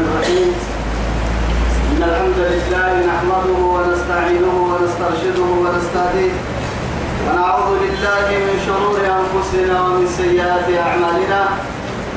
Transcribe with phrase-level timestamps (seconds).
[0.00, 0.50] الرحمن الرحيم.
[1.90, 6.34] إن الحمد لله نحمده ونستعينه ونسترشده ونستهديه
[7.24, 11.42] ونعوذ بالله من شرور أنفسنا ومن سيئات أعمالنا.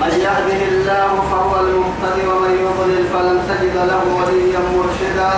[0.01, 5.33] من يهده الله فهو المهتدي ومن يضلل فلن تجد له وليا مرشدا.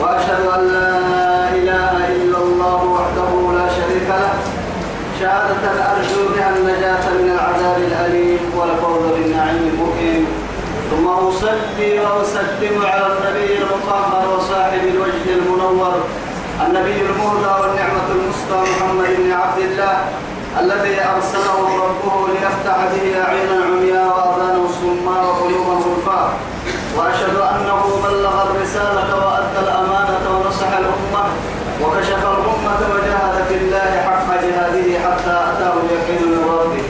[0.00, 0.92] وأشهد أن لا
[1.58, 4.34] إله إلا الله وحده لا شريك له.
[5.20, 10.01] شهادة أرجو بها النجاة من العذاب الأليم والفوز بالنعيم المقيم.
[10.92, 15.94] ثم أصلي وأسلم على النبي المطهر وصاحب الوجه المنور
[16.66, 19.96] النبي المهدى والنعمة المسطى محمد بن عبد الله
[20.60, 26.32] الذي أرسله ربه ليفتح به أعينا عمياء وأذانا صماء وقلوبا غلفاء
[26.96, 31.24] وأشهد أنه بلغ الرسالة وأدى الأمانة ونصح الأمة
[31.82, 36.84] وكشف الأمة وجاهد في الله حق جهاده حتى أتاه اليقين من ربه.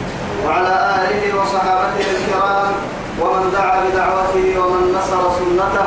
[0.47, 2.73] وعلى آله وصحابته الكرام
[3.21, 3.62] ومن دعا
[5.63, 5.87] سنته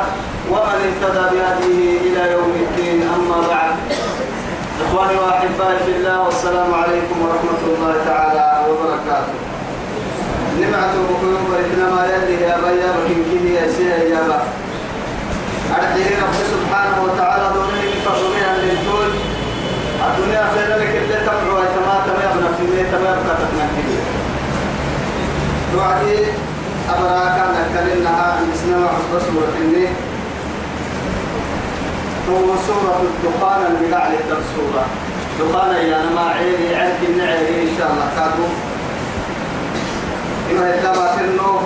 [0.50, 3.74] ومن اهتدى بهديه إلى يوم الدين أما بعد.
[4.86, 9.36] إخواني وأحبائي في الله والسلام عليكم ورحمة الله تعالى وبركاته.
[10.60, 14.38] نمعته بقلوب ورحنا ما يلي يا بيا بكين كيه يا سيها يا با.
[15.76, 16.16] أرحيه
[16.54, 19.10] سبحانه وتعالى دوني فضلها للدول
[20.06, 23.98] الدنيا خير لك اللي تبعوا تما تما يبنى في مية تما يبقى تتنكي
[25.72, 26.18] توعدي
[26.88, 27.56] عن
[28.06, 28.45] اسمها
[29.10, 29.88] سورة النيه
[32.30, 34.12] هو سورة الدخان اللي قاعد
[34.56, 34.84] سورة
[35.40, 38.48] دخان يا أنا ما عيني عندك النعي إن شاء الله كادو
[40.50, 41.60] إما يتبع تنو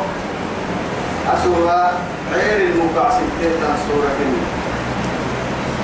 [1.34, 1.92] أسورة
[2.32, 4.42] عين المقاسم تهتا سورة كني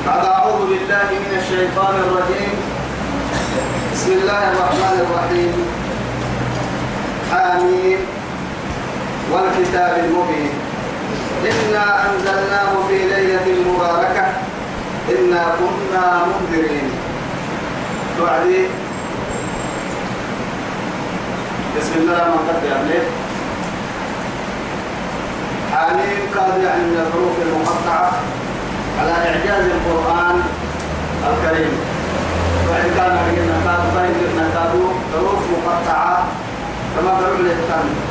[0.07, 2.53] بعد أعوذ بالله من الشيطان الرجيم.
[3.95, 5.53] بسم الله الرحمن الرحيم.
[7.31, 7.99] حاميم
[9.33, 10.66] والكتاب المبين.
[11.45, 14.27] إنا أنزلناه في ليلة مباركة.
[15.09, 16.91] إنا كنا منذرين.
[18.19, 18.65] توعدي
[21.77, 23.07] بسم الله الرحمن الرحيم.
[25.73, 28.13] حاميم كاد يعني من الحروف المقطعة
[29.01, 30.37] على إعجاز القرآن
[31.29, 31.75] الكريم.
[32.69, 36.25] وإن كان عندنا كاد بين كادو حروف مقطعة.
[36.97, 37.37] كما قالوا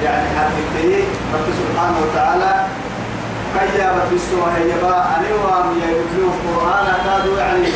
[0.03, 1.03] يعني حرفته
[1.33, 2.51] رب سبحانه وتعالى
[3.59, 7.67] كيابت بالسوء هيبا أنوام يقولوا القرآن كادوا يعني.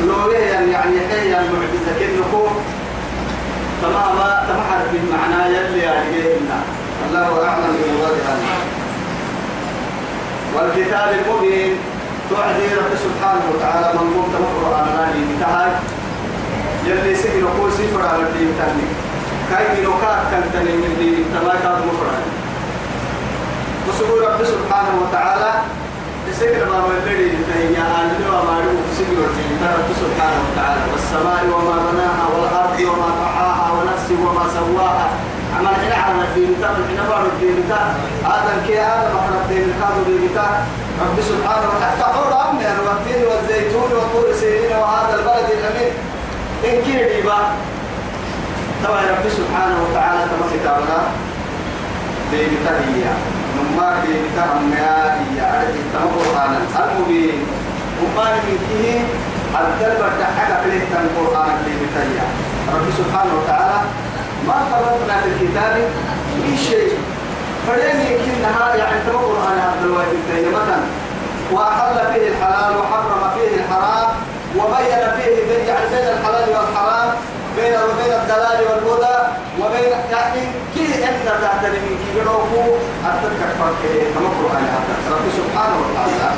[0.00, 2.46] لوليه يعني حي المعجزة كنكو؟
[3.82, 6.16] تماما تمحر في المعنى يلي يعني
[7.08, 8.36] الله أعلم بمرادها
[10.54, 11.72] والكتاب المبين
[12.30, 15.70] توعدي رب سبحانه وتعالى من قمت القرآن نادي بتاعي
[16.86, 18.86] يلي سجن قول سفر على الدين تاني.
[19.50, 21.76] كاي نوكات كان تاني من دين تما كان
[23.88, 25.52] وسبور رب سبحانه وتعالى
[26.40, 31.76] سجن ما ملدي تهيا أن لو ما له سجن الدين رب سبحانه وتعالى والسماء وما
[31.86, 35.08] بناها والأرض وما طحاها ونفس وما سواها.
[35.56, 37.80] عمل حين على الدين تا حين بعد الدين تا
[38.28, 40.46] هذا كي هذا بحر الدين كادو الدين تا
[41.02, 45.92] رب سبحانه وتعالى تحور أمنا والتين والزيتون وطور سيرين وهذا البلد الأمين.
[46.64, 47.38] إن كي ديبا.
[48.84, 50.98] طبعا رب سبحانه وتعالى تما كتابنا.
[52.30, 52.72] دين تا
[53.76, 57.38] هي نما دين تا أمنا هي أرد تما قرآن المبين.
[58.02, 59.00] وما من كيه
[59.60, 62.02] الدربة تحقق له القرآن دين تا
[62.74, 63.80] رب سبحانه وتعالى
[64.46, 65.74] ما فرطنا في الكتاب
[66.36, 66.98] من شيء.
[67.68, 70.18] فلين يمكنها يعني تمر على هذا الواجب
[70.52, 70.80] مثلا.
[71.52, 74.08] وأحل فيه الحلال وحرم فيه الحرام
[74.56, 75.36] وبين فيه
[75.68, 77.08] يعني بين الحلال والحرام.
[77.56, 79.16] بين وبين الدلال والهدى
[79.60, 80.42] وبين يعني
[80.74, 82.62] كي أنت تعتني من كي يروفو
[83.06, 83.82] أتذكر فرق
[84.54, 84.94] على هذا.
[85.10, 86.30] رب سبحانه وتعالى.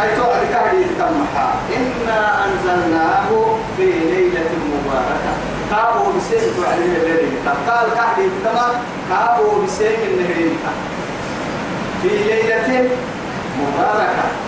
[0.00, 1.48] هاي توعد كهدي تمحى.
[1.76, 3.28] إنا أنزلناه
[3.76, 5.32] في ليلة مباركة.
[5.70, 8.74] كابو بسيم توعد الليلة قال كهدي تمام.
[9.10, 10.58] كابو بسيم النهرين
[12.02, 12.88] في ليلة
[13.60, 14.43] مباركة.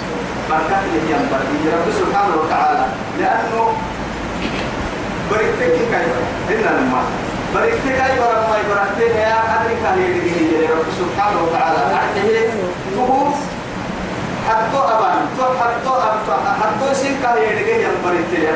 [0.51, 2.85] بركة لي ينبغي رب سبحانه وتعالى
[3.19, 3.73] لأنه
[5.31, 5.95] بركتك كيف
[6.51, 7.03] إن لما.
[7.55, 11.79] بركتك كيف رب ما بركتك يا قدر كان يديه رب سبحانه وتعالى.
[11.95, 12.51] أعطيه
[12.95, 13.35] تقوم
[14.49, 15.27] حتى أبان
[15.61, 16.29] حتى أب
[16.63, 18.53] حتى سين كان يدقي يوم بريتة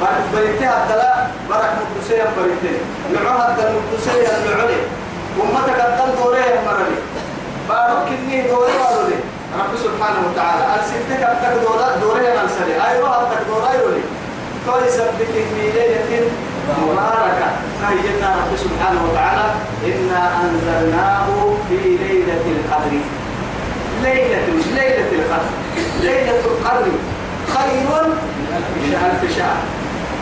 [0.00, 2.78] با بريتة هذا برك مدرسة يوم بريتة
[3.12, 4.70] نوع هذا المدرسة يوم نوعه
[5.38, 6.98] وما تقدم دوره يوم مرلي
[7.68, 9.16] بارو كني دوره بارولي
[9.60, 10.64] رب سبحانه وتعالى.
[10.74, 14.04] أرسلتك أبتك دوره دوره يوم سري أيوة أبتك دوره يولي
[14.66, 16.30] تو يسبك في ليلة
[16.82, 17.48] مباركة.
[17.88, 19.46] هينا رب سبحانه وتعالى
[19.86, 21.26] إنا أنزلناه
[21.68, 22.94] في ليلة القدر.
[24.02, 25.52] ليلة ليلة القدر.
[26.00, 26.86] ليلة القدر.
[27.54, 27.88] خير
[28.82, 29.60] من ألف شهر.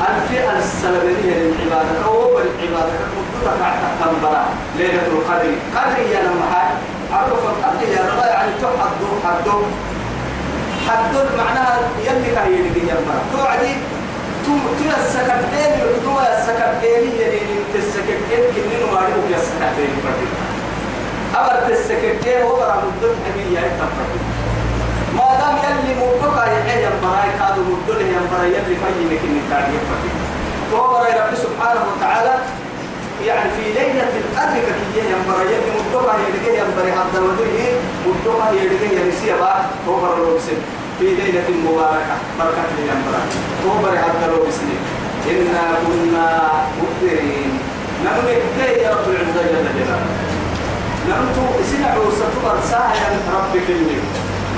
[0.08, 0.28] ألف
[0.58, 2.04] السلبية للعبادة.
[2.06, 2.92] أو العبادة
[3.44, 4.44] مدتك تنبرا
[4.78, 5.52] ليلة القدر.
[5.76, 6.76] قدر يا حاج
[7.12, 9.56] عرف القدر يا رب يعني تحدو حدو
[10.88, 11.20] حدو.
[11.38, 13.74] معناها يلي كهي يلي ينبرا توعدي
[14.44, 15.72] تو تو السكتين
[16.04, 17.40] تو السكتين يلي
[17.74, 20.28] تسكتين كنين وارد ويا السكتين فردي
[21.34, 24.20] أبر تسكتين وبرا مدت حبيبي يا تفردي
[25.16, 30.10] ما دام يلي مبقى يحيى البراي كادوا مبدله ينبرا يلي فيي لكن التعليم فردي
[30.70, 32.34] توبر رب سبحانه وتعالى
[33.26, 34.64] يعني في ليلة القدر
[34.94, 37.62] كي ينبرا يلي مبقى يلقى ينبرا حتى ودره
[38.06, 40.62] مبقى يلقى ينسيه بقى توبر رب
[40.98, 43.22] في ليلة مباركة بركة لينبرا
[43.62, 44.82] توبر حتى لو بسنين
[45.30, 46.50] إنا كنا
[46.82, 47.58] مبدرين
[48.04, 48.42] نملك
[48.82, 50.06] يا رب العزة جل جلاله.
[51.08, 52.94] نمتو سنع وستبر ساعة
[53.34, 53.96] ربك اللي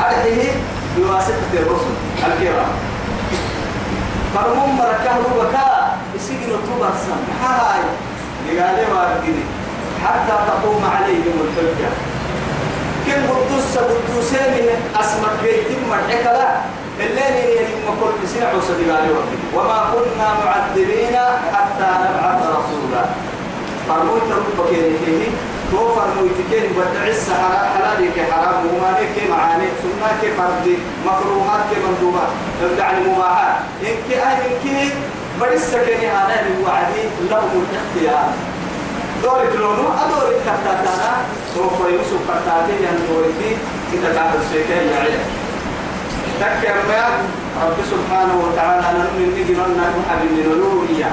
[0.00, 0.52] أرحيه
[0.96, 1.94] بواسطة الرسل
[2.26, 2.72] الكرام.
[4.34, 5.10] فرمون بركة
[6.16, 7.80] يسجن الطبر سم هاي.
[8.46, 9.44] لقال واردني
[10.04, 11.90] حتى تقوم عليهم الحجة
[13.06, 14.66] كل قدوس قدوسين
[15.00, 16.48] أسمك بيتم مرحك لا.
[17.00, 19.10] الليل ما كل سنع وصدقالي
[19.54, 21.16] وما كنا معذبين
[21.54, 23.04] حتى نبعث رسولا.
[23.88, 24.70] فرمون تربك
[25.04, 25.28] فيه
[25.70, 27.30] توفر مويتكين بدعس
[27.74, 28.66] حلالك حرام.
[28.66, 29.68] ومالك معاني.
[29.82, 30.66] سنة فرد
[31.06, 32.30] مكروهات مندوبات.
[32.78, 33.56] يعني مباحات.
[33.82, 34.92] إنك أهل إنك
[35.40, 38.28] برس كني هذا الوعدي لهم الاختيار.
[39.22, 41.12] دور كلونو أدور كتاتنا
[41.54, 43.50] توفر يوسف كتاتي يعني دور دي
[43.94, 45.24] إذا كان الشيكين يعيش.
[46.40, 47.02] تكر ما
[47.64, 51.10] رب سبحانه وتعالى نؤمن نجرنا نحب من الألوهية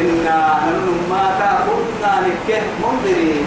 [0.00, 1.24] إنا نحن ما
[1.66, 3.46] كنا نكه منذرين.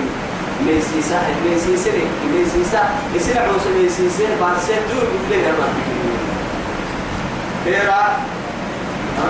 [0.65, 1.91] ليسيسا ليسيسا
[2.33, 2.83] ليسيسا
[3.15, 5.75] يصير عوس ليسيسا بعد سيدور بكله الرب
[7.65, 8.03] كيرا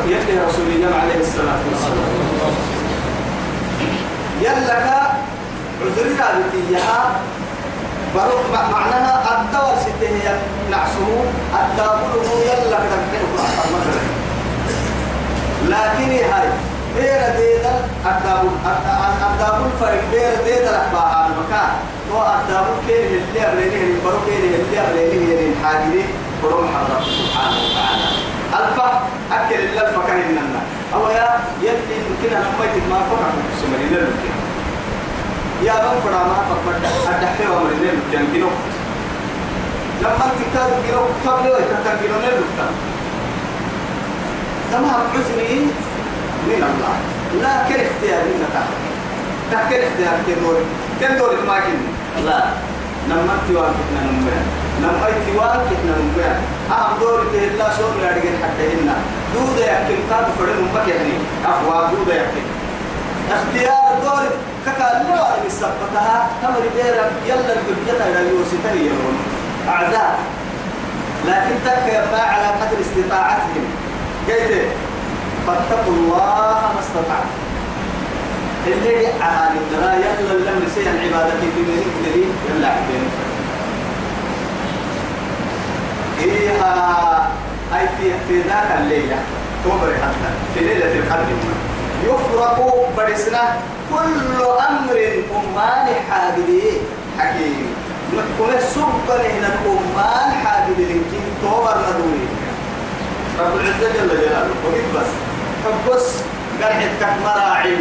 [0.07, 2.53] يلي رسول الله عليه الصلاة والسلام.
[4.41, 4.69] يلك
[5.79, 7.01] عذري رابطيها
[8.15, 10.35] بروح معناها الدور ستة
[10.71, 11.09] نعسه
[11.61, 13.23] الدابل هو يلك تنحيه
[15.69, 16.47] لكن هاي
[16.95, 17.73] بير ديدا
[18.05, 18.49] الدابل
[19.31, 21.73] الدابل فرق بير ديدا لحبها المكان.
[22.09, 26.03] تو الدابل كين اللي أبليه البرو كين اللي أبليه يعني الحاجري
[26.41, 28.12] فروم حضر سبحانه وتعالى.
[28.59, 28.87] الفا
[29.31, 30.61] أكل اللي الفا كان إننا
[30.93, 31.27] أو يا
[31.61, 34.39] يلي يمكن أن ما يتم ما فقط سمرين للمكان
[35.63, 36.75] يا من فرا ما فقط
[37.09, 38.49] أدحي ومرين للمكان كيلو.
[40.01, 42.73] لما تكتب كيلو قبل ويكتب كيلو للمكان
[44.71, 45.59] تمام حزني
[46.47, 46.95] من الله.
[47.41, 48.77] لا كل اختيار من تعالى
[49.51, 50.57] تحكي اختيار كدور
[51.01, 51.79] كدور ما كن
[52.25, 52.39] لا.
[53.09, 54.35] نما تيوان كنا نمبر.
[54.81, 56.35] نما تيوان كنا نمبر.
[56.73, 58.95] أهم دور كهلا شون يارجع حتى هنا.
[59.35, 61.13] دود يأكل كاد فرد نمبر يعني
[61.45, 62.45] أفوا دود يأكل
[63.35, 64.23] اختيار دور
[64.65, 69.17] كذا لا نسبتها تمر بيرا يلا الجبية إلى يوسف يرون
[69.69, 70.19] أعداء.
[71.27, 73.65] لكن تك ما على قدر استطاعتهم
[74.27, 74.67] قلت
[75.47, 77.39] فاتقوا الله ما استطعتم
[78.67, 83.05] اللي على الدراء يلا لم يسيء العبادة في من الدليل يلا عبين
[86.23, 87.29] فيها
[87.75, 89.15] أي في في ذاك الليلة.
[89.63, 90.29] توبر حتى.
[90.53, 91.35] في ليلة القدر.
[92.03, 92.57] يفرق
[92.97, 93.43] برسنا
[93.91, 94.97] كل أمر
[95.39, 96.49] أمان حادث
[97.19, 97.67] حكيم
[98.13, 102.25] نحكم السبق هنا الأمان حادث لكن توبر ندوي
[103.39, 104.49] رب العزة جل جلاله.
[104.65, 105.09] وقف بس.
[105.63, 106.07] حبس
[106.61, 107.75] قرحتك مراعي.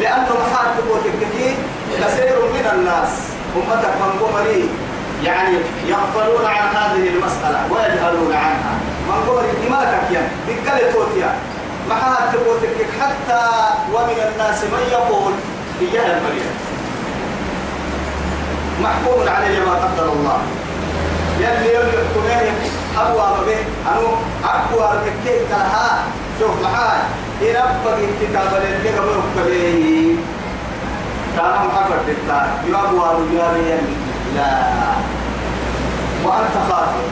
[0.00, 1.56] لأنه محارب وتككي
[2.00, 3.12] كثير من الناس.
[3.56, 4.68] أمتك من قمري.
[5.24, 8.74] يعني يغفلون عن هذه المسألة ويجهلون عنها.
[9.08, 11.32] من قمري دماغك يعني بكل توتيا
[12.48, 13.42] وتكك حتى
[13.94, 15.32] ومن الناس من يقول
[15.80, 16.50] إياها المريم
[18.82, 20.38] محكوم عليه ما قدر الله.
[21.40, 22.52] يلي يلي يحكمه
[22.98, 23.58] أبواب به.
[23.92, 24.08] أنو
[24.44, 26.04] أبواب كيف كلها
[26.40, 27.00] شوف معاي
[27.42, 30.14] إن أبقى كتاب اللي قبل كبيه
[31.36, 33.78] كان محفر بالتار يابواب يابي
[34.36, 34.50] لا
[36.24, 37.04] وأنت خاطر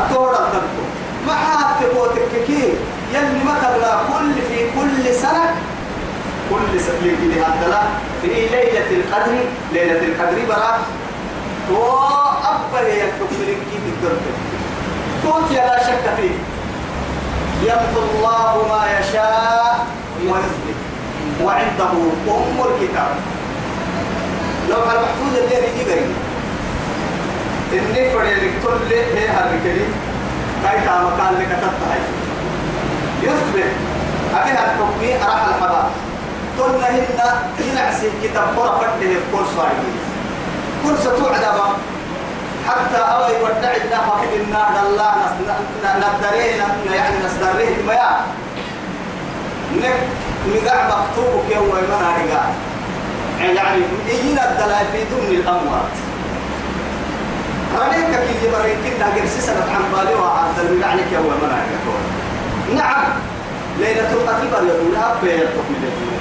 [0.00, 0.88] أتورى الدكتور
[1.26, 2.74] معها تبوتك كي
[3.14, 5.54] يلي ما تبلا كل في كل سنة
[6.50, 7.88] كل سنة كده هذا
[8.22, 9.32] في ليلة القدر
[9.72, 10.78] ليلة القدر برا.
[11.68, 11.98] تو
[12.44, 14.12] أبا يكتب لك كده
[15.22, 16.36] توت لا شك فيه.
[17.62, 19.86] يمحو الله ما يشاء
[20.24, 20.78] ويثبت.
[21.42, 21.90] وعنده
[22.28, 23.37] أم الكتاب.
[24.68, 26.06] لو على محفوظ اللي يجي غير
[27.72, 29.84] إني فري لك كل هي هالكلي
[30.64, 32.00] كاي تا مكان لك تتهاي
[33.22, 33.72] يثبت.
[34.34, 35.90] أبي هالحكمي أراح الحباب.
[36.58, 37.04] قلنا هن
[37.70, 39.92] ينعسي كتاب قرى فده كل صاحبي
[40.84, 41.44] كل ستوعد
[42.68, 45.14] حتى أوي ودعنا فقد النار الله
[45.84, 48.20] ندرينا يعني نسدريه ما
[49.76, 49.94] نك
[50.54, 52.42] نقع مكتوب يوم ما نرجع
[53.40, 55.94] يعني يجينا الدلائل في ضمن الأموات.
[57.78, 60.14] رأيك كي يبريك إنها قرسي سنة عن بالي
[60.70, 61.98] المقع لك يوم ما نرجع
[62.82, 63.04] نعم
[63.78, 66.20] ليلة القدر بريد لها بيت من الدنيا.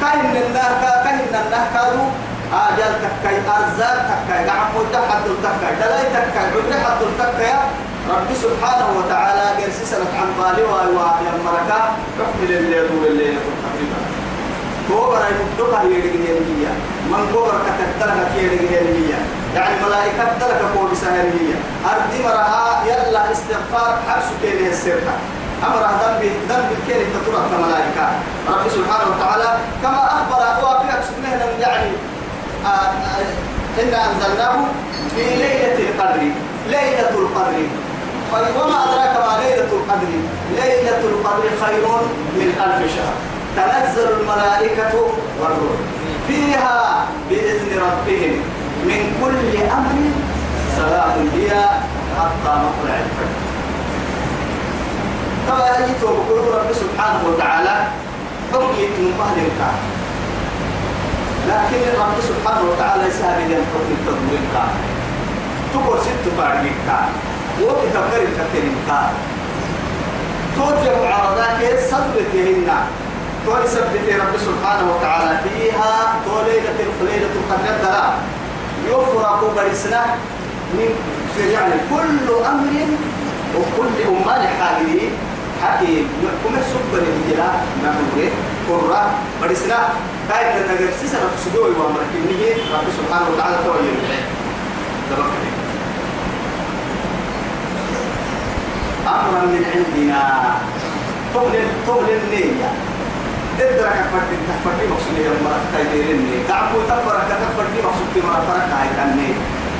[0.00, 1.82] كاين النهكا كاين النهكا
[2.52, 4.44] آجال تكاي أرزاق تكاي
[4.76, 7.52] مدة حد تكاي دلاي تكاي عمري حد تكاي.
[8.10, 10.62] رب سبحانه وتعالى قرسي سنة عن بالي
[11.26, 11.80] يا مركا
[12.18, 13.39] حكم اللي يدور اللي يدور تقريبا
[14.90, 16.66] كوبر يمدوها يدقيه هي
[17.10, 19.10] من كوبر كتكتلك يدقيه هي
[19.54, 21.30] يعني ملائكة تلك كوبر سهل
[21.84, 25.14] أرضي مرها يلا استغفار حبسك كيني السرطة
[25.66, 28.06] أمر ذنب ذنب كيني تطرق كملائكة
[28.48, 31.90] رب سبحانه وتعالى كما أخبر وأبيك سبحانه يعني
[32.64, 34.64] آه، آه، إنا أنزلناه
[35.16, 36.22] في ليلة القدر
[36.66, 37.62] ليلة القدر.
[38.32, 40.12] وما أدراك ما ليلة القدر؟
[40.56, 41.86] ليلة القدر خير
[42.36, 43.39] من ألف شهر.
[43.60, 44.94] تنزل الملائكة
[45.40, 45.78] والروح.
[46.28, 48.34] فيها بإذن ربهم
[48.84, 49.96] من كل أمر
[50.76, 51.50] سلام هي
[52.18, 53.40] حتى مطلع الفجر.
[55.48, 55.94] طبعا يجي
[56.54, 57.86] رب سبحانه وتعالى
[58.52, 59.12] حكي من
[59.46, 59.80] الكعب
[61.48, 64.72] لكن رب سبحانه وتعالى يسهل لي الحكم التدوين كان
[65.72, 67.08] تقول ست فارقين كان
[67.62, 69.12] وكتبر الكترين كان
[70.56, 72.68] توجه معارضات سبتهن
[73.46, 78.18] تولي سبت رب سبحانه وتعالى فيها توليلة ليلة القدر الدلاء
[78.86, 80.04] يفرق برسنا
[80.74, 80.90] من
[81.52, 82.74] يعني كل أمر
[83.56, 85.00] وكل أمان حالي
[85.62, 88.30] حكيم يحكم السبب الانجلاء نعمل
[88.70, 89.10] قرة
[89.42, 89.78] برسنا
[90.28, 93.90] كاي تنجر سيسنا تسدوي وامرك نيجي رب سبحانه وتعالى توي
[99.10, 100.22] أمرا من عندنا.
[101.34, 102.89] تغلل تغلل النية.
[103.60, 109.30] تدرك فرد تفرد مقصود يا مرة تايديرني تعبو تفرك تفرد مقصود مرة فرك هاي كني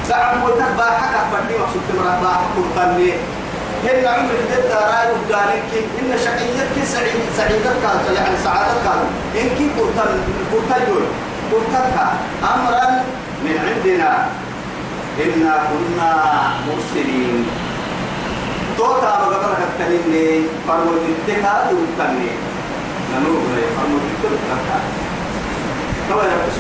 [0.09, 2.41] تعبو تبا حكا فرد مقصود مرة باح
[2.77, 3.13] كني
[3.85, 7.85] هن عمر جد رأي ودانك إن شقيتك سعيد سعيدتك
[8.17, 8.87] يعني سعادتك
[9.41, 10.13] إنك قلتن
[10.53, 10.83] قلتن
[11.53, 11.97] قلتك
[12.55, 12.87] أمرا
[13.45, 14.27] من عندنا
[15.25, 16.13] إنا كنا
[16.67, 17.47] مرسلين.
[18.79, 20.93] توتا بقبرك التنين فرمو
[21.27, 22.31] تتكا دوتني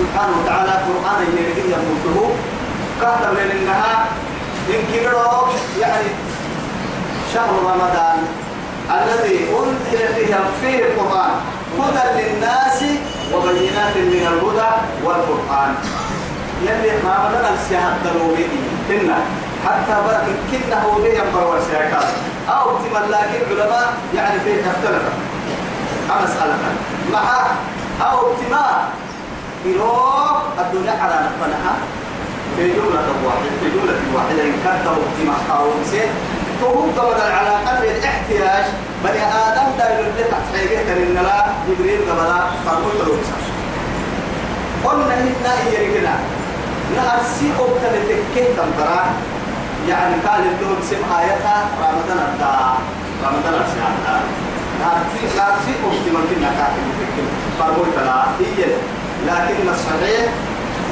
[0.00, 2.30] سبحانه وتعالى قرآن يريد يموته
[3.00, 4.06] كهتم لأنها
[4.70, 5.48] إن كبروا
[5.80, 6.08] يعني
[7.34, 8.18] شهر رمضان
[8.90, 11.30] الذي أنزل فيه فيه القرآن
[11.78, 12.78] هدى للناس
[13.34, 14.70] وبينات من الهدى
[15.04, 15.74] والقرآن
[16.62, 18.44] يلي ما بدنا السياحة الدلومي
[18.90, 19.14] إن
[19.66, 22.08] حتى برك كنا هو به ينبر والسياحات
[22.48, 25.02] أو احتمال لكن علماء يعني فيه اختلف
[26.24, 26.56] مسألة
[27.12, 27.22] مع
[28.10, 28.82] أو احتمال
[29.64, 31.74] يروح الدنيا على نفسها
[32.56, 34.42] في جملة واحدة في جملة واحدة.
[34.44, 36.10] إن كانت احتمال أو نسيت
[36.62, 38.64] وهم طبعا على قدر الاحتياج.
[39.04, 43.16] بني آدم داير تحت حيجة إن لا جبريل قبلا فرموا له
[44.84, 46.14] قلنا هنا هي كده
[46.96, 49.04] نأسي أبتل تكيه تنبرا
[49.88, 52.74] يعني قال لهم سم آياتها رمضان الدا
[53.24, 54.20] رمضان السياحة
[54.82, 58.60] نأسي أبتل من كنا كاتب تكيه فرموا له هي
[59.26, 60.26] لكن الصحيح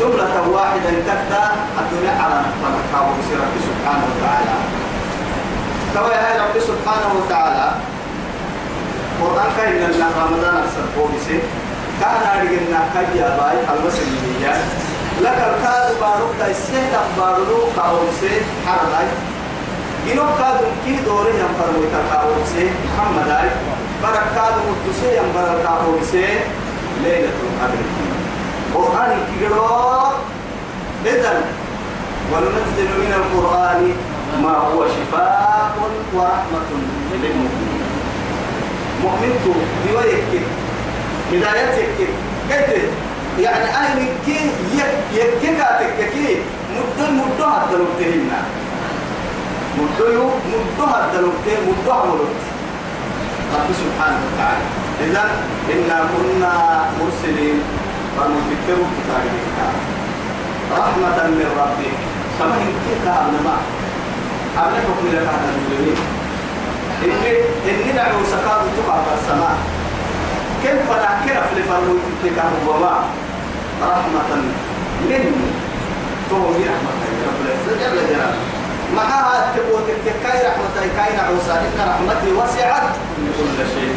[0.01, 1.45] جملة واحدة كتا
[1.81, 3.01] الدنيا على نفسها
[3.43, 4.57] رب سبحانه وتعالى.
[5.95, 7.69] كما يا رب سبحانه وتعالى.
[9.23, 11.39] قرآن كاين لنا رمضان أكثر بوبسي
[12.01, 14.53] كان أرجعنا كجيا باي المسلمين
[15.21, 18.35] لك الكاد بارك دا السهل بارلو كاوسي
[18.67, 19.09] حرلاي
[20.13, 23.51] إنو كاد كي دوري يم فرمو كاوسي محمد أي
[24.03, 26.27] بركاد مدسي يم بركاد كاوسي
[27.05, 27.85] ليلة القدر.
[28.75, 29.67] قرآن كيرو
[31.07, 31.41] إذن
[32.33, 33.93] وننزل من القرآن
[34.43, 35.73] ما هو شفاء
[36.15, 36.71] ورحمة
[37.13, 37.83] للمؤمنين.
[39.03, 39.55] مؤمنته
[39.87, 40.43] بويك
[41.33, 41.89] هدايتك
[42.49, 42.91] كيف؟
[43.39, 46.43] يعني أنا كي يك يكاتك كي
[46.75, 48.31] مدة مدة هدلوتهن
[49.79, 52.37] مدة يو مدة هدلوته مدة عملت
[53.55, 54.65] رب سبحانه وتعالى.
[55.05, 55.25] إذا
[55.73, 56.53] إنا كنا
[56.99, 57.59] مرسلين
[58.17, 59.47] فنفكروا كتابك
[60.73, 61.97] رحمة من ربك.
[63.07, 63.57] هذا ما
[64.57, 65.99] قبل حكم لك هذا المسلمين
[67.05, 67.33] إني
[67.71, 69.57] إني دعوا سكاب تقع السماء.
[70.63, 72.95] كيف نحكي في فرمو تكاه وما
[73.83, 74.31] رحمة
[75.09, 75.49] مني.
[76.31, 76.93] فهو رحمة
[77.27, 78.58] رب العزة جل جلاله.
[78.97, 79.83] معها تقول
[80.25, 82.89] كاي رحمة كاي نعوسى إن رحمتي وسعت
[83.39, 83.95] كل شيء.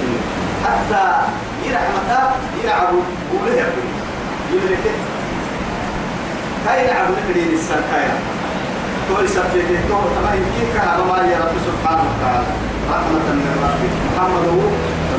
[0.65, 1.03] حتى
[1.65, 3.01] يرحمتها يلعبوا
[3.33, 3.87] وله يقول
[4.53, 4.85] يملك
[6.65, 8.07] كاي نعبد نكدي للسن كاي
[9.09, 9.59] تقول سبتي
[10.15, 10.77] تما يمكن
[11.31, 12.45] يا رب سبحانه وتعالى
[12.91, 14.69] رحمة من ربك محمد هو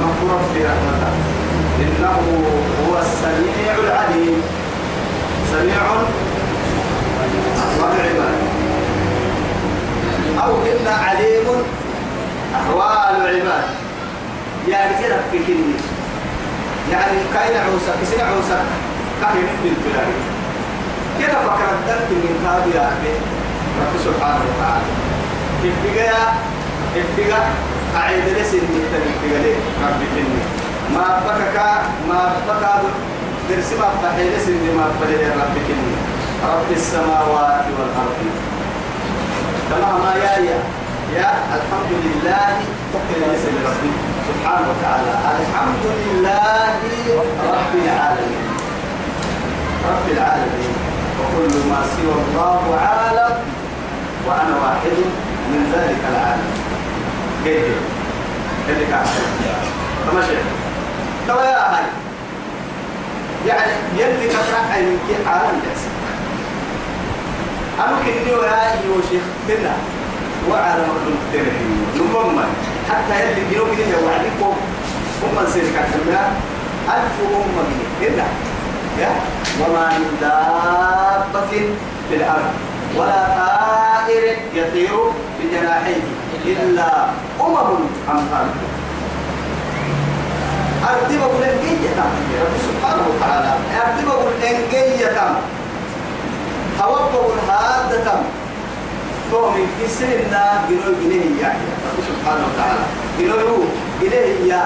[0.02, 1.12] مغفورا في رحمته
[1.80, 2.16] إنه
[2.88, 4.42] هو السميع العليم
[5.52, 5.82] سميع
[7.58, 8.38] أحوال العباد
[10.42, 11.46] أو إن عليم
[12.54, 13.64] أحوال العباد.
[14.68, 15.74] يعني كده في كني
[16.92, 18.58] يعني كأين عوسى؟ كسنا عوسى؟
[19.22, 20.12] كاين من فلان.
[21.20, 23.14] كده فكرت دلت من هذه يا أخي.
[23.80, 24.84] رب سبحانه وتعالى.
[25.64, 26.32] ابتقى
[26.96, 27.42] ابتقى
[27.96, 29.56] أعيد لسن ابتقى ليه؟
[29.86, 30.42] رب كني
[30.94, 31.58] ما بكك
[32.08, 32.82] ما بكك
[33.50, 35.94] درس ما بحي لسن ما بحي رب كني
[36.48, 38.51] رب السماوات والأرض.
[39.72, 40.58] كما ما يا يا
[41.16, 42.48] يا الحمد لله.
[43.12, 43.92] ليس لربي
[44.28, 45.12] سبحانه وتعالى.
[45.40, 46.74] الحمد لله
[47.56, 48.48] رب العالمين.
[49.92, 50.74] رب العالمين.
[51.20, 53.34] وكل ما سوى الله عالم
[54.26, 54.96] وأنا واحد
[55.52, 56.52] من ذلك العالم.
[57.44, 57.76] كيف
[58.68, 59.06] اللي كان
[60.06, 60.38] فمشي
[61.28, 61.86] ترى يا هاي
[63.46, 65.91] يعني يلي كفرح أي من عالم يحسن
[67.82, 69.74] أنا كني ويا يوشيخ كنا
[70.50, 71.50] وعلى مخلوق تاني
[71.96, 72.38] نمم
[72.90, 74.54] حتى يلي جنوب جنيه وعليكم
[75.22, 76.22] هم سيرك كنا
[76.88, 77.64] ألف أمة
[78.00, 78.26] كنا.
[79.00, 79.10] يا.
[79.60, 81.50] وما من دابة
[82.08, 82.52] في الأرض.
[82.96, 84.98] ولا طائر يطير
[85.40, 86.02] بجناحيه.
[86.46, 87.06] إلا
[87.40, 88.68] أمم أمثالكم
[90.90, 91.96] أرتب أقول إنجية
[92.42, 93.54] رب سبحانه وتعالى.
[93.76, 94.32] أرتب أقول
[96.82, 98.22] توقع هذا تم
[99.30, 101.58] تو من كسرنا جنو جنيه يعني
[102.08, 102.84] سبحانه وتعالى.
[103.18, 103.64] جنو
[104.02, 104.62] جنيه يا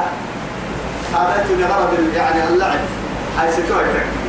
[1.15, 2.81] هذا لغرض يعني اللعب.
[3.39, 4.27] هاي ستوي تكتيك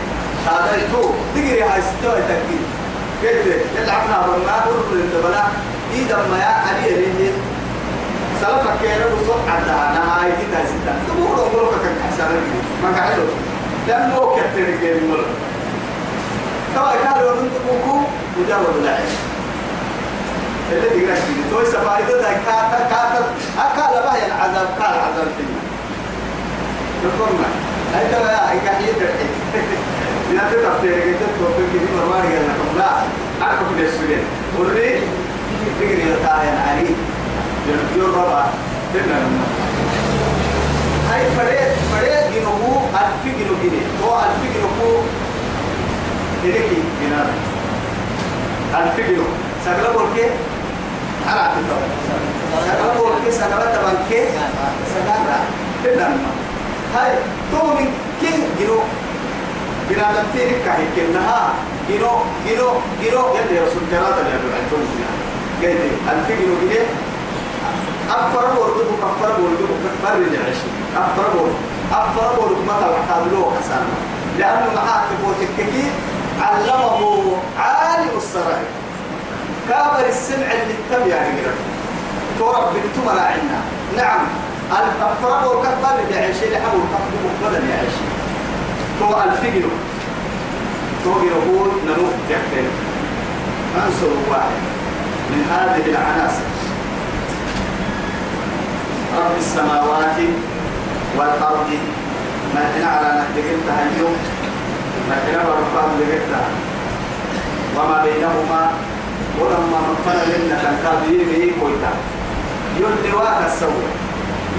[0.47, 2.63] هذا تو تجري هاي ستوي تكتيك
[3.21, 5.43] كيف يلعبنا برنا ورد الدبلا
[5.93, 7.29] إذا ما يا علي ريني
[8.41, 12.39] سلفك كيرا وصوت عدا أنا هاي دي تاسيتا تقول أقول لك كحسنا
[12.83, 13.19] ما قاعد
[13.87, 15.25] لأنه كتير جيم مر
[16.75, 18.05] ترى كانوا ينطقوكم
[18.37, 19.11] مجرد العيش
[20.71, 23.21] اللي تقرأ فيه توي سفايدة كاتا كاتا
[23.59, 25.53] أكال بها العذاب كال عذاب فيه
[27.03, 27.45] يقولون
[27.95, 29.31] هاي ترى هاي كحية الحين
[30.31, 32.91] من أنت تفتير كنت تقول كذي مرمان قال لكم لا
[33.41, 34.23] أعرف كل السجن
[34.59, 34.99] وري
[35.79, 36.89] تقري لتاين علي
[37.67, 38.45] يرجو ربا
[38.93, 39.19] تنا
[41.11, 44.97] هاي فريد فريد جنوبو ألف جنوب جنيه هو ألف جنوبو
[46.43, 47.29] إليكي جنان
[48.75, 49.27] ألف جنوب
[49.65, 50.29] سقلا بولكي.
[51.27, 51.77] على عتبة
[52.67, 54.21] سقلا بولكي سقلا تبانكي.
[54.93, 55.39] سقلا
[55.83, 56.09] تنا
[56.95, 57.11] هاي
[57.51, 57.87] تو من
[58.21, 58.83] كين جنوب
[59.89, 61.53] بنادم تيرك كاهي كنها
[61.89, 62.11] جنو
[62.47, 62.69] جنو
[63.03, 63.23] جنو.
[63.35, 65.71] يلي رسول جرادة اللي عندهم فيها
[66.07, 66.85] قلت جنو جنيه
[68.09, 70.57] أفر بورد كفر بورد كفر العيش
[70.97, 71.55] أفر بورد
[71.91, 73.85] أفر بورد مثلا حتى حسنا
[74.39, 75.83] لأنه معاه تبوتك كي
[76.41, 78.67] علمه عالم السرائر.
[79.69, 81.39] كابر السمع اللي تم يعني
[82.39, 83.61] تورب بنتم لا عنا
[83.97, 84.27] نعم
[84.71, 87.93] الأفر بورد كفر العيش اللي حبوا كفر مقبلا يعيش
[88.99, 89.69] تو الفجر
[91.03, 92.67] تو يقول نروح يحتل
[93.75, 94.57] عنصر واحد
[95.29, 96.47] من هذه العناصر.
[99.17, 100.17] رب السماوات
[101.17, 101.69] والأرض.
[102.55, 104.36] ما على نحدقتها اليوم.
[105.09, 106.47] ما هنا برفان لقتها
[107.75, 108.71] وما بينهما
[109.39, 111.91] ولما مطلع لنا كان كابيين يكويتا
[112.79, 113.83] يلي واحد السوء.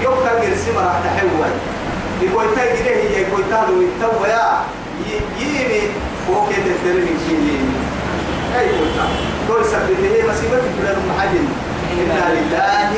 [0.01, 1.51] يبقى قرسي ما راح تحول.
[2.21, 4.61] يكويتا كده هي يكويتا لو يتوى يا
[5.39, 5.81] ييني
[6.29, 7.75] هو كده تدري من شيء ييني
[8.59, 8.67] أي
[9.47, 11.47] كويتا سبب هي مصيبة في المحاجين
[11.99, 12.91] إنا لله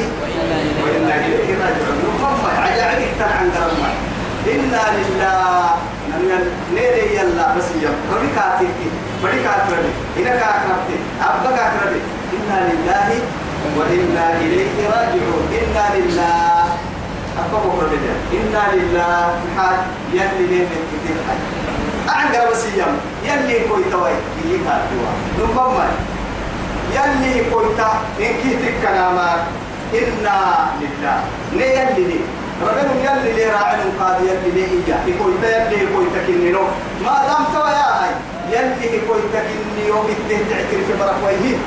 [0.83, 1.97] وإنا إليه راجعون.
[2.05, 3.91] نقوم عجائب عن قرما
[4.53, 5.69] إنا لله
[6.75, 8.77] نيري يلا بس يوم ربي كاتيك
[9.23, 12.01] بدي كاتربي إنا كاتربي أبا كاتربي
[12.33, 13.09] إنا لله
[13.77, 16.65] وإنا إليه راجعون إنا لله
[17.39, 19.77] أقوم رجع إنا لله حال
[20.13, 21.39] يلي ليه من كتير حي
[22.09, 22.93] أعنقر بسيام
[23.25, 24.11] يلي كوي توي
[24.45, 25.85] يجي كاتوا نمبما
[26.95, 29.41] يلي كوي تا إن كتير كلامك
[29.93, 30.37] إنا
[30.81, 31.19] لله
[31.53, 32.25] ليه يلي ليه
[32.67, 34.99] ربنا يلي ليه راعي قاد يلي ليه إياه
[35.41, 36.63] تا يلي كوي تكنينو.
[37.05, 38.11] ما دام توا يا هاي
[38.51, 41.57] يلي كوي تكنينو بتهت تعترف بركويه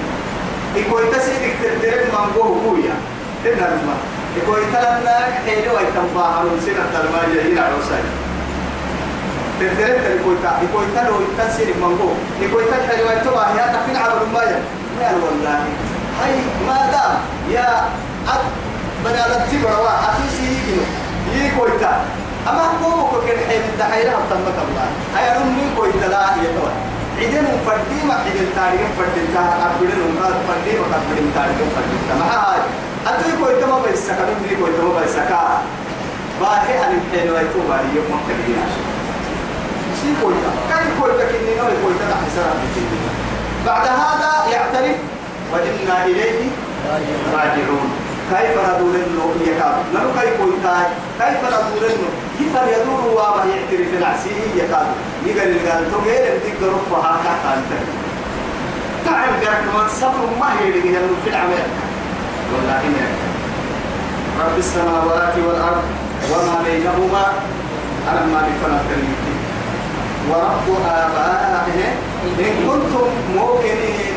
[0.90, 2.96] كوي تسيدك تردرك مانقوه كويا
[3.46, 3.96] إنا لله
[4.36, 8.04] يقول تلنا حيلو يتنبا عن سنة الماجة هنا عوساي.
[9.60, 14.58] تدريت يقول تا يقول تلو تنسير منقو يقول تل حيلو يتبع يا تفين على الماجة
[15.00, 15.64] ما والله.
[16.20, 16.34] هاي
[16.66, 17.14] ما دام
[17.54, 17.84] يا
[18.28, 18.40] أب
[19.04, 20.84] بني على التبر وا أتوسي يجنو
[21.34, 21.92] يقول تا
[22.48, 24.88] أما هو كل حين دحيرة تمت الله.
[25.14, 26.72] هاي أمي يقول تلا يتوه
[27.20, 32.14] عدن فردي ما عدن تاريخ فردي تا أبدن وقاد فردي ما قد تاريخ فردي تا
[32.20, 32.60] ما هاي.
[33.06, 34.24] أتوي كوي تما بيسكا.
[34.28, 35.40] نبني كوي تما بيسكا.
[36.40, 38.84] باهي عن الحين ويتو باري يوم مكتبين عشان
[39.98, 42.52] شي كوي تما كاي كوي تكني نوي كوي تما حسنا
[43.66, 44.96] بعد هذا يعترف.
[45.52, 46.50] وإنا إليه
[47.34, 47.90] راجعون.
[48.30, 50.86] كيف ندور له يكاد نلو كيف كوي تاي
[51.20, 52.08] كيف ندور له
[52.40, 54.86] يفر يدور وما يعترف نعسيه يكاد
[55.26, 57.80] يقال القال تو غير انتك رفها كاتا
[59.04, 61.66] تعال قرك ما تصبر ما هي اللي في العمل
[62.52, 62.82] والله
[64.40, 65.82] رب السماوات والأرض
[66.32, 67.32] وما بينهما
[68.12, 69.34] أنا ما بفنا تلميذ
[70.30, 71.94] ورب آبائهم
[72.38, 74.14] إن كنتم موقنين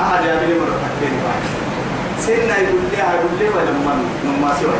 [0.00, 1.63] أحد يا بني مرة تكبير
[2.20, 3.72] سنة يقول لي يقول لي ولا
[4.24, 4.78] من ما سوى.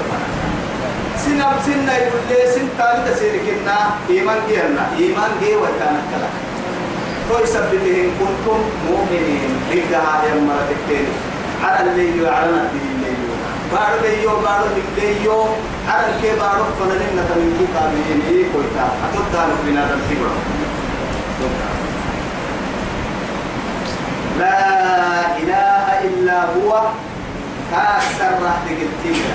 [1.24, 3.76] سنة سنة يقول لي سن تالي تسير كنا
[4.10, 6.28] إيمان جيرنا إيمان جي وكان كلا
[7.28, 9.50] تو يسبب إن كنتم مؤمنين.
[9.70, 11.06] لقاها يا مرة تكبير
[11.64, 13.20] على الليل وعلى الليل.
[13.72, 14.66] بارو ليو بارو
[14.98, 15.38] ليو
[15.88, 18.86] على الكي بارو فنلنا تمن كي قابلين إيه كويتا.
[19.04, 20.36] أتوتا نفلنا تنتبرو
[24.38, 24.58] لا
[25.38, 26.70] إله إلا هو.
[27.70, 29.34] كأكثر راح تقلتينا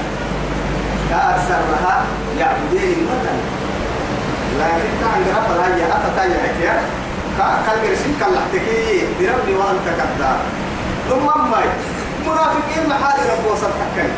[1.09, 2.01] كأكثر راح
[2.39, 3.37] يعبدين مثلا
[4.59, 6.79] لكن تعال رب الهيا أتتا يحكي
[7.37, 10.39] كأكل رسيك كاللحتكي بربي وأنت كذاب
[11.09, 11.65] ثم أمي
[12.27, 14.13] منافقين محال رب وصل حكاية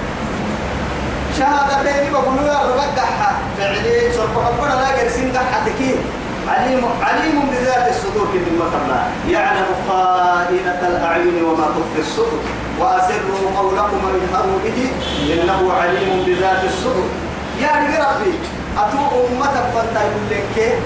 [1.38, 3.32] شهادتين بقولوا يا رب دحا.
[3.58, 5.98] فعلي صرف ربنا لا جرسين دحا تكين
[6.48, 12.44] عليم عليم بذات الصدور من الله يعلم خائنة الأعين وما تخفي الصدور.
[12.82, 14.80] وأسروا قولكم واجهروا به
[15.34, 17.10] إنه عليم بذات الصدور.
[17.62, 18.34] يعني ربي
[18.78, 19.56] أتو أمة
[19.96, 20.80] يقول لك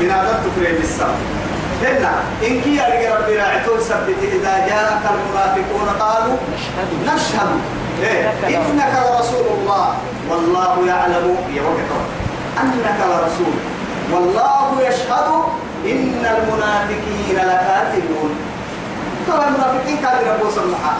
[0.00, 1.20] بنادم تكريم السلام
[1.82, 2.12] هنا
[2.46, 6.36] إن كي يا ربي راعتون سبت إذا جاءك المنافقون قالوا
[7.06, 7.50] نشهد.
[8.02, 9.94] إيه إنك لرسول الله.
[10.30, 11.62] والله يعلم يا
[12.62, 13.56] أنك لرسول.
[14.12, 15.28] والله يشهد
[15.86, 18.30] إن المنافقين لكاذبون.
[19.26, 20.94] ترى المنافقين كانوا ربوا سمحا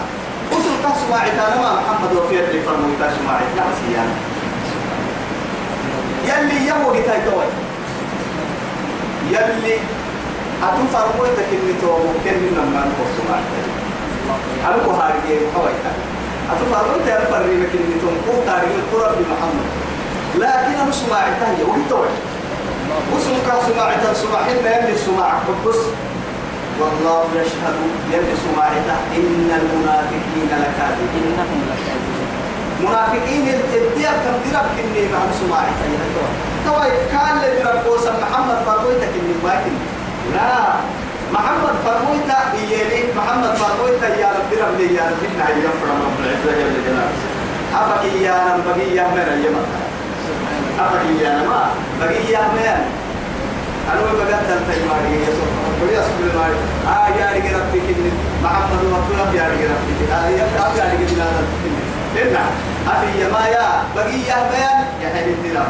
[0.51, 4.15] وصل كاس ما عتانا محمد وفي اللي فرموا كاس ما عتانا سيانا
[6.29, 7.47] يلي يمو قتاي توي.
[9.31, 9.75] يلي
[10.63, 15.91] أتو فرموا تكني تو ممكن من لما نقص ما عتانا أبو هارجي وحويتا
[16.51, 19.67] أتو فرموا تيرفرني مكني تو مقوم تاريخ القرب بمحمد
[20.35, 22.09] لكن أنا سمع عتانا وقتوي
[23.15, 25.79] وسمك سماعة سماحنا يلي سماع قدس.
[26.81, 27.77] والله يشهد
[28.13, 31.23] يلي سماعته إن المنافقين لكاذبين.
[31.27, 32.27] إنهم لكاذبون.
[32.83, 35.91] منافقين الجدية كم درب كني مع سماعته
[36.65, 39.73] توا كان اللي درب وسم محمد فرمويتك إني باكن
[40.35, 40.73] لا
[41.33, 46.51] محمد فرمويتا إيالي محمد فرمويتا يا رب درب لي يا رب إنها يفرم رب العزة
[46.59, 47.11] جل جلاله
[47.75, 49.61] أفك إيانا بقي يا من أيما
[50.79, 51.69] أفك إيانا ما
[52.01, 52.67] بقي يا من
[53.91, 56.47] أنا ما بقدر تجمعي يا سبحان الله يا سبحان الله
[56.93, 58.11] آه يا رجال ربي كني
[58.43, 61.69] محمد وطلب يا رجال ربي آه يا أبي يا رجال ربي
[62.15, 62.43] لنا
[62.87, 64.85] أبي يا ما يا بقي يا بيان.
[65.01, 65.67] يا حبيبي الدرام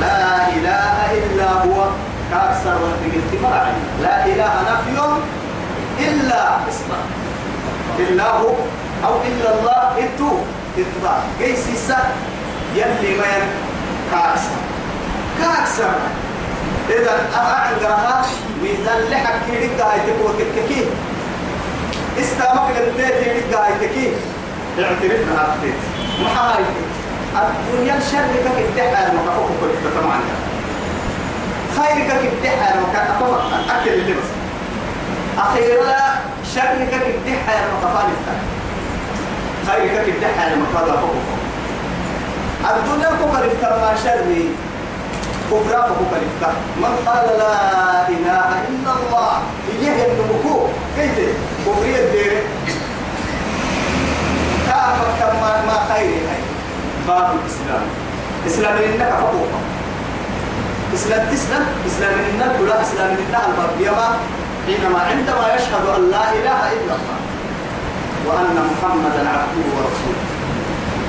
[0.00, 1.88] لا إله إلا هو.
[2.30, 5.00] كأكثر وقت مرعي لا إله نفي
[6.08, 7.00] إلا اسمه.
[7.98, 8.54] إلا هو.
[9.04, 10.04] أو إلا الله.
[10.04, 10.30] إتو.
[10.78, 11.22] إثبات.
[11.40, 11.90] جيس
[12.74, 13.32] يلي ما
[14.12, 14.69] كأكثر
[15.40, 15.92] كأكثر
[16.90, 18.22] إذا أعندها
[18.62, 20.84] ميزان لحق كيريك هاي تكون كتكي
[22.20, 24.12] استامك للبيت يريك هاي تكي
[24.78, 25.74] اعترف لها بيت
[26.24, 26.64] محاي
[27.36, 30.20] الدنيا الشر كك الدحى المكفوك كل طبعا
[31.76, 33.38] خير كك الدحى المكفوك
[33.70, 34.30] أكل اللي بس.
[35.38, 36.20] أخيرا
[36.54, 38.10] شر كك الدحى المكفوك
[39.68, 41.14] خيرك كده حال مكادا فوق
[42.70, 44.48] الدنيا كوكا لفتر ما شري.
[45.50, 49.32] كفرا فوق لفتر من قال لا إله إلا الله.
[49.82, 51.16] إيه النمكو كيف؟
[51.66, 52.42] كفرية الدير
[54.66, 56.42] كافك ما ما خير هاي.
[57.08, 57.84] باب الإسلام.
[58.46, 59.52] إسلام إنك فوق
[60.94, 61.66] إسلام تسلم.
[61.86, 62.82] إسلام إنك لا.
[62.82, 63.70] إسلام إنك الباب.
[63.80, 64.08] يما
[64.66, 67.20] حينما عندما يشهد أن لا إله إلا الله
[68.26, 70.29] وأن محمدا عبده ورسوله.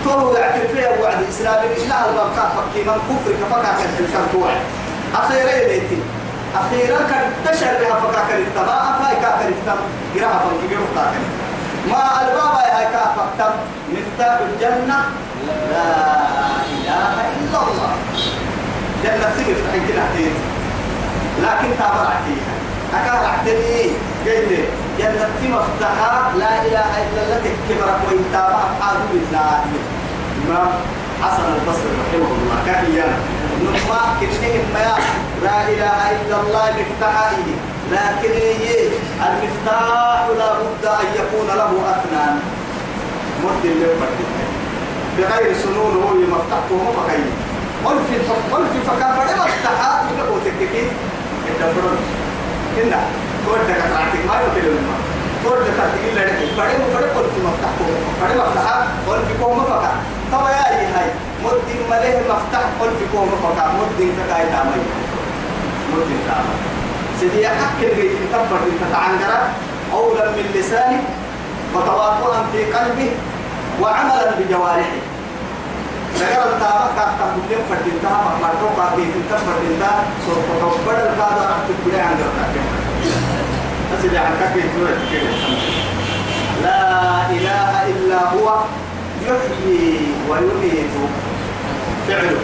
[0.06, 3.72] تو يعترف فيها وعد إسلام إلا الباب كافك من كفر كفكا
[4.14, 4.58] كان توعد
[5.16, 5.98] أخيرا يليتي
[6.56, 9.86] أخيرا كان تشهد بها فكا كان افتباء فايكا كان افتباء
[10.16, 11.12] قراها فانكي بيرفتا
[11.90, 13.54] ما الباب يا كافك
[13.94, 15.00] مفتاح الجنة.
[15.72, 15.88] لا
[16.72, 17.92] إله إلا الله.
[19.04, 20.30] جنة تيجي في حكي
[21.44, 22.54] لكن تابع فيها
[22.94, 23.84] أكاد أحتني
[24.26, 24.68] قلت
[25.02, 29.64] جنة مفتاحها لا إله إلا الله تكبرك وإن تابع حاضر بالله.
[30.42, 30.72] إمام
[31.22, 32.58] حسن البصري رحمه الله.
[32.66, 33.10] كهيا
[33.66, 34.90] نما كنهم ما
[35.46, 37.48] لا إله إلا الله مفتاحه.
[37.92, 38.34] لكن
[39.26, 42.36] المفتاح لا بد أن يكون له أثنان.
[43.44, 43.88] مد اللي
[45.18, 47.26] بغير سنون هو مفتاحه مفكين
[47.86, 48.16] قل في
[48.54, 50.90] قل في فكافر مفتاحات يقول تككين
[51.50, 51.98] الدبرون
[52.78, 53.31] إن كود
[53.68, 54.86] دك تعطيك ما يقول لهم
[55.44, 56.34] كود دك تعطيك إلا لك.
[56.58, 57.72] بدي مفرد قل في مفتاح
[58.22, 58.68] بدي مفتاح
[59.08, 59.92] قل في كوم مفكا
[60.32, 61.08] طبعا يا هي هاي
[61.46, 64.00] مد مليه مفتاح قل في كوم مفكا مد
[64.30, 64.82] كاي تامي
[65.94, 66.54] مد تامي
[67.20, 69.50] سيدي أكل بيت تفر أنت تعنجرة
[69.92, 71.04] قولا من لسانه
[71.76, 73.12] وتواطؤا في قلبه
[73.82, 75.00] وعملا بجوارحه
[76.20, 79.92] سيرى التابع كاك تقولين فردينتها فماركو قاقي تنتا فردينتا
[80.26, 82.62] سوف تقبل القادة رحت تقولي عن جرتك
[84.00, 84.62] أسجع عن كاكي
[86.64, 88.48] لا إله إلا هو
[89.26, 89.98] يحيي
[90.30, 90.94] ويميت.
[92.08, 92.40] فعله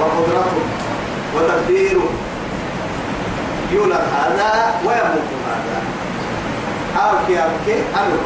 [0.00, 0.64] وقدرته
[1.34, 2.08] وتقديره.
[3.72, 5.78] يولد هذا ويموت هذا.
[6.96, 8.16] أوكي أوكي أنا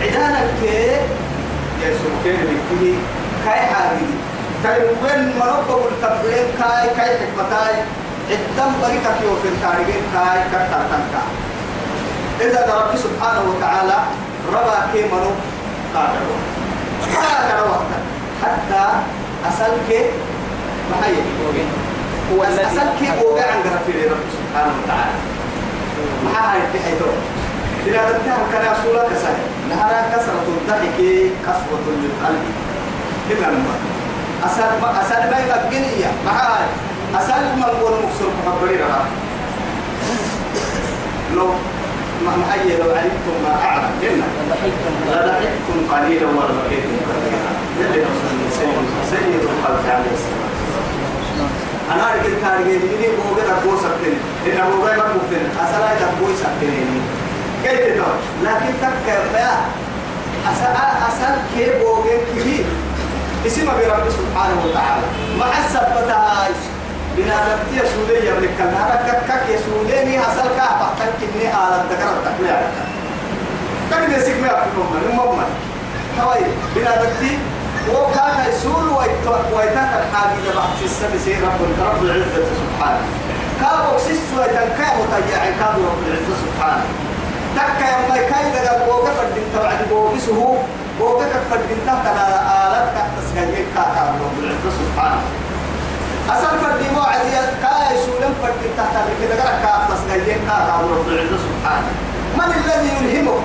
[0.00, 0.76] عدانا كي
[1.82, 2.94] يسوع كان بيكتي
[3.44, 4.06] كاي حاجي
[4.64, 7.74] كاي وين مربى والتبرين كاي كاي حكمتاي؟
[8.30, 11.22] الدم بريكا كيو في التاريخ كاي كتر تنكا.
[12.40, 13.98] إذا رب سبحانه وتعالى
[14.52, 15.32] ربا كي مرو
[15.94, 16.38] قادروا
[17.16, 17.76] قادروا
[18.42, 18.84] حتى
[19.48, 19.90] أسألك
[20.90, 21.22] محيي.
[22.32, 25.18] هو أسألك أوقع عند رب سبحانه وتعالى.
[26.24, 27.00] ما هاي بحيث
[27.86, 29.40] إذا تنتهى كان رسولك سهل.
[29.70, 30.98] نهارا كسرة الضحك
[31.46, 32.44] قسوة للقلب.
[33.30, 33.74] إذا ما؟
[34.46, 36.66] أسأل ما أسأل ما يبقيني معاي
[37.14, 39.04] أسال ما هو المكسر محبري رها
[41.34, 41.46] لو
[42.26, 43.90] ما محيي لو علمتم ما أعلم.
[44.02, 44.22] إن
[45.08, 48.04] لضحكتم قليلا ولبقيتم كثيرا يلي
[49.10, 50.50] سيد الخلق عليه الصلاة
[51.94, 56.26] أنا أرجع تارجع مني بوجد أبو سكتين إن أبو جاي ما مكتين أسأل أيضا أبو
[56.42, 57.00] سكتين
[57.64, 59.50] كيف تقول؟ لكن تك يا
[60.52, 60.76] أسأل
[61.08, 62.64] أسأل كيف بوجد كذي
[63.46, 65.06] اسم برب سبحانه وتعالى.
[65.38, 66.29] مع السبتاي
[67.16, 68.88] بنا دمتي سودية من الكلام
[69.28, 72.60] كك سوديني أسأل كعبة تكني على الذكر التكليع
[73.90, 75.50] تكني سكمة في المؤمن المؤمن
[76.20, 76.40] هواي
[76.76, 77.38] بنا دمتي
[77.88, 78.88] وكان يسول
[79.56, 83.06] ويتاك الحاجة بعد السنة سير رب رب العزة سبحانه
[83.60, 86.84] كابو سيس ويتنكا متيع كابو رب العزة سبحانه
[87.56, 90.58] تكا يما كاي دغا بوغا فدين توعد بوغسه
[91.00, 95.22] بوغا كفدين تحت آلات كتسغيك كاكا رب العزة سبحانه
[96.32, 97.20] أصل فدين موعد
[97.62, 101.90] كاي سولم فدين تحت كده كاكا تسغيك كاكا رب العزة سبحانه.
[102.38, 103.38] من الذي يلهمه؟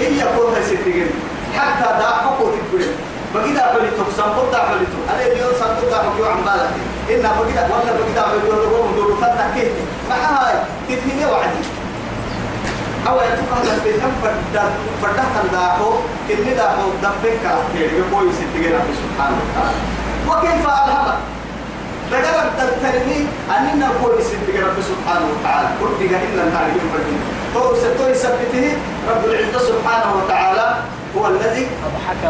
[0.00, 1.08] إن يكون تسيتين
[1.56, 2.82] حتى حقوق تقول
[3.34, 6.70] بقيدا بلي تقسم قد بلي تو أنا اليوم قد دا بقيو عم بالك
[7.10, 9.72] إن بقيدا ولا بقيدا بلي تو لو مدور فتح كيف؟
[10.10, 10.54] مع هاي
[10.88, 11.62] تفهمي وعدي؟
[13.08, 15.90] أو يتقال في كم فرد فرد تنداحو
[16.28, 19.78] كني داحو دفك كاتير يقوي ستجينا سبحانه وتعالى.
[20.28, 21.18] وكيف ألهمك؟
[22.12, 23.26] دقرب تترمي
[23.58, 27.20] أننا نقول سيدك رب سبحانه وتعالى قل بك إلا تعلم فردين
[27.54, 28.76] تو ستوي سبته
[29.10, 30.76] رب العزة سبحانه وتعالى
[31.16, 32.22] هو الذي أضحك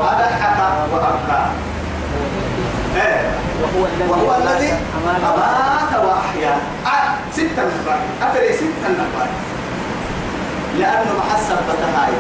[0.93, 1.41] وأبكى.
[2.97, 3.21] إيه.
[3.62, 6.55] وهو الذي وهو الذي أمات وأحيا
[6.87, 9.27] آه، ستة نفر أفري ستة نفر
[10.79, 12.12] لأنه محسب بتهاي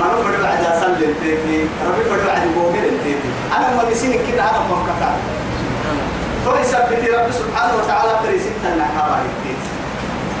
[0.00, 4.58] ما نفر بعد أصل التيتي ربي فر بعد بوغل التيتي أنا ما نسيني كده أنا
[4.58, 4.76] ما
[6.40, 9.70] كتاب تو يثبت رب سبحانه وتعالى فري ستة نحابة التيتي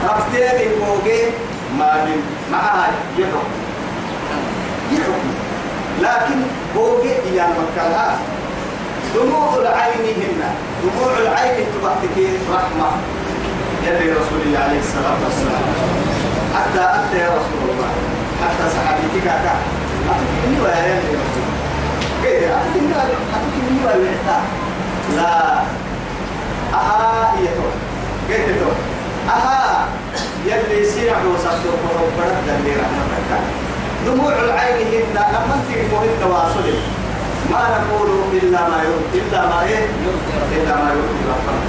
[0.08, 1.30] رب تيتي بوغل
[1.78, 3.60] ما بين معها يحب
[6.00, 6.40] لكن
[6.74, 8.18] بوجي يا مكانها
[9.14, 10.50] دموع العين هنا
[10.82, 12.16] دموع العين تبعتك
[12.54, 12.90] رحمة
[13.86, 15.64] يلي رسول الله عليه الصلاة والسلام
[16.54, 17.90] حتى أنت يا رسول الله
[18.42, 19.54] حتى صحابيتك أكا
[20.10, 21.60] أتكلمني ويا رسول الله
[22.22, 24.40] كيف أتكلمني ويا
[25.16, 25.62] لا
[26.74, 27.68] أها هي تو
[28.28, 28.70] كيف تو
[29.28, 29.86] أها
[30.46, 31.70] يلي سيرع وسطو
[32.18, 33.44] فرد اللي رحمتك
[34.06, 36.66] دموع العين هنا لما تجمعهن واصل
[37.50, 38.08] ما نقول
[38.42, 39.84] إلا ما يرضي إلا ما إيه؟
[40.56, 41.62] إلا ما يرضي ربنا.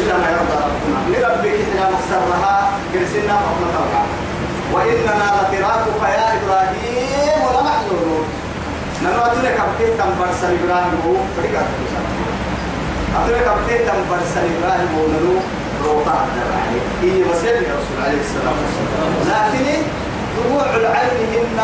[0.00, 0.98] إلا ما يرضى ربنا.
[1.10, 4.04] لربك إحنا مكسرها كرسلنا فضل توقع
[4.72, 8.24] وإننا لفراقك يا إبراهيم ولمحزونون
[9.02, 10.94] ننواتنا كبتين تنبرسل إبراهيم.
[11.06, 11.66] هو فريقات
[13.16, 15.36] أتنا كبتين تنبرسل إبراهيم هو ننو
[15.84, 16.26] روطا
[17.02, 18.56] هي وسيلة رسول عليه والسلام
[19.30, 19.82] لكن
[20.36, 21.60] دموع العين هن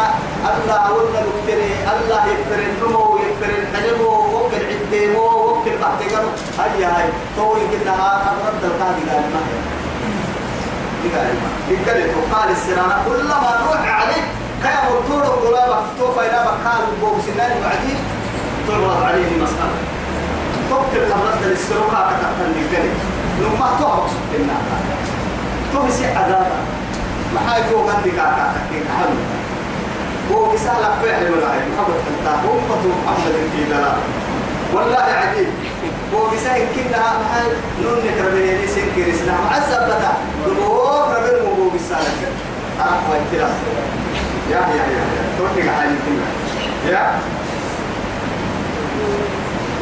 [0.53, 6.25] الله ولا نكتري الله يغفر النمو يغفر الحلمو وكل عديمو وكل بعتقر
[6.59, 8.11] هيا هاي طوي كلها
[8.47, 9.59] قد القاضي قال ما هي.
[11.87, 14.23] قال قال السنة كلما نروح عليه
[14.63, 17.99] كان مرتور الغلام مفتوح إلى مكان بوب سنان بعدين
[18.69, 19.77] تعرض عليه مسألة
[20.71, 22.89] تقتل الرد للسلوكة كتبت النقل
[23.41, 24.61] لما تهبط سبحانه
[25.73, 26.57] تهسي عذابا
[27.35, 28.53] ما هاي فوق عندك كاكا
[28.99, 29.17] حلو
[30.33, 33.97] هو مثال فعل ولا هاي محمد انت أمة محمد في دلال.
[34.75, 35.49] والله عجيب.
[36.15, 37.03] هو مثال كنا
[37.35, 37.47] هاي
[37.83, 40.13] نون نكربيني سنكر اسنا مع السبتة
[40.47, 42.07] دموع ربنا مو مثال
[42.81, 43.49] أنا وانتلا
[44.51, 46.27] يا يا يا حالي كنا
[46.93, 47.19] يا.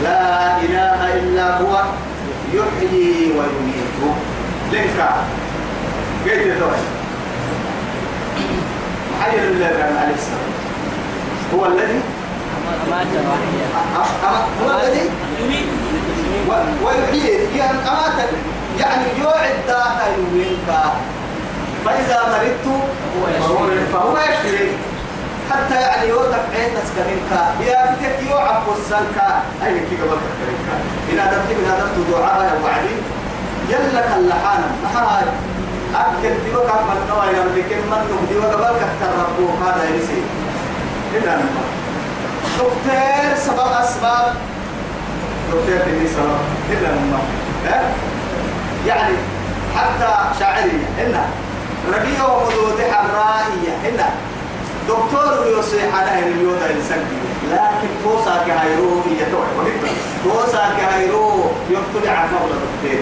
[0.03, 1.83] لا إله إلا هو
[2.55, 4.01] يحيي ويميت.
[4.73, 5.11] لنكا
[6.25, 6.91] كيف يتوجه
[9.21, 10.51] حي لله عليه السلام.
[11.55, 12.01] هو الذي؟
[14.63, 15.07] هو الذي؟
[16.85, 17.59] ويحيي.
[17.59, 18.29] يعني أمات
[18.81, 20.69] يعني يوعد داها يوينك
[21.85, 22.67] فإذا مرضت
[23.93, 24.69] فهو يشفي.
[25.51, 27.33] حتى يعني يوتف عين تسكنينك
[27.67, 29.19] يا بتك يوعب وسنك
[29.65, 30.69] أي كي قبل تكرينك
[31.13, 32.97] إن أدبت من أدبت دعاء وعدي.
[33.69, 35.25] يلا كاللحانا محاي
[35.95, 40.23] أكل دي وقع من نوع يملك من دي وقع بالك تربو هذا يسي
[41.17, 41.63] إلا نما
[42.59, 44.35] دكتور سبب أسباب.
[45.49, 47.21] دكتور دي سبب إلا نما
[48.87, 49.15] يعني
[49.77, 51.25] حتى شاعرية هنا
[51.95, 53.73] ربيع ومدود حرائية.
[53.85, 54.11] هنا
[54.88, 57.03] دكتور يوصي على اليوم الإنسان
[57.53, 59.73] لكن توسا كهيرو هي توعي.
[60.25, 63.01] توسا كهيرو يقتل عن مولى دكتور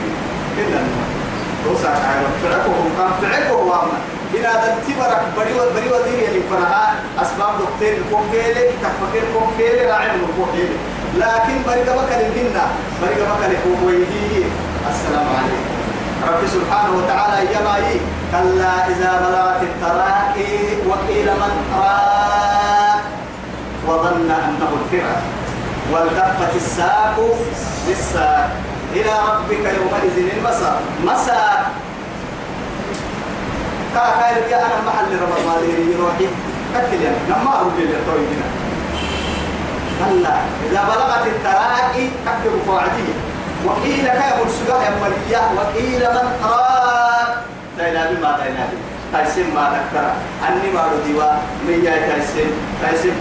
[0.59, 1.19] نما
[1.65, 3.99] توسع عيرو فرقهم كان فرقه وامنا
[4.35, 10.29] إن هذا تبرك بري بري ودير يعني فرها أسباب دكتور كوكيلي تفكير كوكيلي راعي من
[10.37, 10.77] كوكيلي.
[11.19, 12.67] لكن بري كان الجنة
[13.03, 14.45] بري كما كان كوكيلي
[14.91, 15.78] السلام عليكم.
[16.27, 18.01] رب سبحانه وتعالى يماي
[18.33, 20.53] كلا إذا بلغت التراكي
[20.89, 23.03] وقيل من راك.
[23.89, 25.17] وظن أنه الفرع.
[25.93, 27.17] والتفت الساق
[27.89, 28.51] للساق.
[28.93, 31.61] إلى ربك يومئذ المسار مسار
[33.95, 36.29] كا كاير يا أنا محل رمضان يروحي.
[36.75, 38.27] كتل يعني لما أروح للتوي
[39.99, 40.37] كلا
[40.71, 43.15] إذا بلغت التراقي تكتب فوعدية
[43.67, 47.35] وقيل كيف السجاح يا مليا وقيل من أراك
[47.79, 48.77] تاينا بما تاينا بي
[49.13, 50.07] تايسين ما تكتر
[50.49, 51.31] أني ما رديوا
[51.67, 52.51] ميا تايسين؟
[52.83, 53.15] تايسين.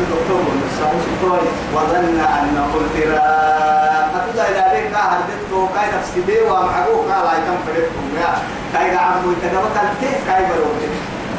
[0.00, 1.40] الدكتور
[1.74, 8.06] وظن أنه الفراق أتودا إلى ذلك هردتو كاي نفسي دي ومعقو قال أي كم فرقكم
[8.20, 8.30] يا.
[8.72, 10.80] كاي عمو يتجمع كان تيه؟ كاي بروك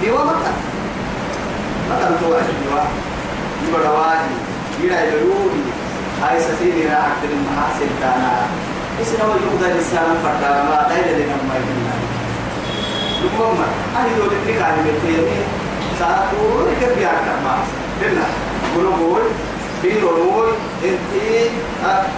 [0.02, 0.56] ديوا مكان
[1.92, 2.82] مكان تو أجل ديوا
[3.68, 4.36] يبقى واجي
[4.84, 5.81] يلا يلوني.
[6.22, 8.22] هاي ستيني راح أكتب المحاسن كان.
[9.02, 11.94] إسنا ويوضا لسانا فرقا ما دايدا لنا ما يبنى
[13.22, 13.66] لما
[13.98, 15.42] أهي دول النكاح بيتيني
[16.00, 16.38] ساعتو
[16.68, 18.24] ركب بيارك ماسك لنا
[18.76, 19.22] قلوبول
[19.84, 20.50] بيرول
[20.84, 21.50] إنتي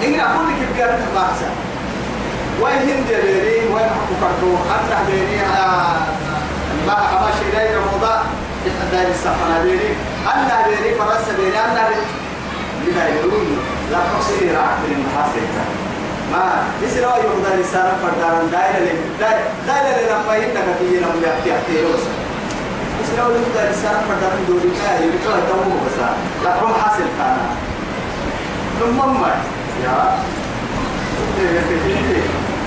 [0.03, 1.49] إن أقول لك بقى تبعسا
[2.61, 5.37] وين هند بيري؟ وين حكو كرتو أنت بيري
[6.87, 8.21] ما أماش إلي رمضان
[8.91, 9.95] داير السفنة بيري.
[10.33, 11.57] أنا بيري فرنسا بيري.
[11.57, 12.22] أنا بيري.
[13.93, 15.47] لا تقصي راح من المحاسن
[16.31, 16.43] ما
[16.83, 18.93] يصير يوم رسالة فردان داير لي
[19.67, 22.13] داير لي لما ينك في لما يحكي يحكي يوصل
[23.07, 25.97] سلو لك رسالة فدرن دوري كاي يبقى تومو بس.
[26.43, 27.37] لا هم حاصل كان.
[28.79, 29.31] ثم ما؟
[29.83, 29.97] يا.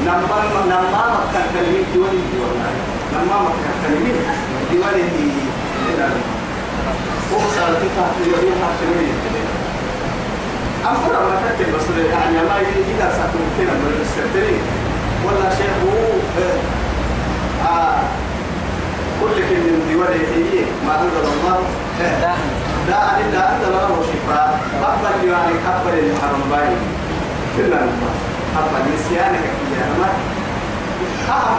[0.06, 2.70] نما نما مكان كلمة دوني دوني
[3.14, 4.14] نما مكان كلمة
[4.72, 5.30] دوني دي
[7.32, 9.45] وصارت تحت يوم حتى
[10.88, 12.56] أم فرع ما كتب بس يعني ما
[12.92, 14.60] إذا سأكون كنا من السكترين
[15.24, 15.98] ولا شيء هو
[17.68, 17.98] آه
[19.20, 21.58] كل كلمة ديوانه هي ما أنزل الله.
[22.88, 26.78] لا أنت أنزل الله شفاء أقبل يعني أقبل المحرم باين
[27.56, 27.80] كلنا
[28.56, 29.44] أقبل نسيانك
[29.78, 30.08] يا ما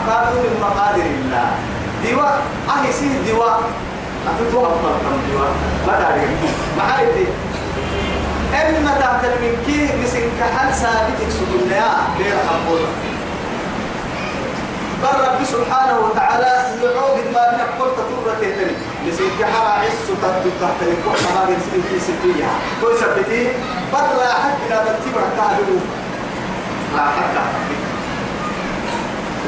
[0.07, 1.49] قالوا من مقادر الله.
[2.03, 3.59] دواء أهي سيه دواء.
[4.27, 5.51] أفتوها أفضل كم دواء.
[5.87, 6.27] ما داري
[6.77, 7.27] ما عارف.
[8.53, 11.87] إما تعتل من كي مسك حل ثابتك سبنا
[12.19, 12.79] غير حقول
[15.03, 16.51] بل رب سبحانه وتعالى
[16.83, 18.73] نعوذ ما من قلت تورة تهتني
[19.07, 23.43] مسك حرا عس تحت تحت الكوح ما بين في سفيها كل سبتي
[23.93, 25.77] بل لا حد لا تنتبه كهدو
[26.95, 27.35] لا حد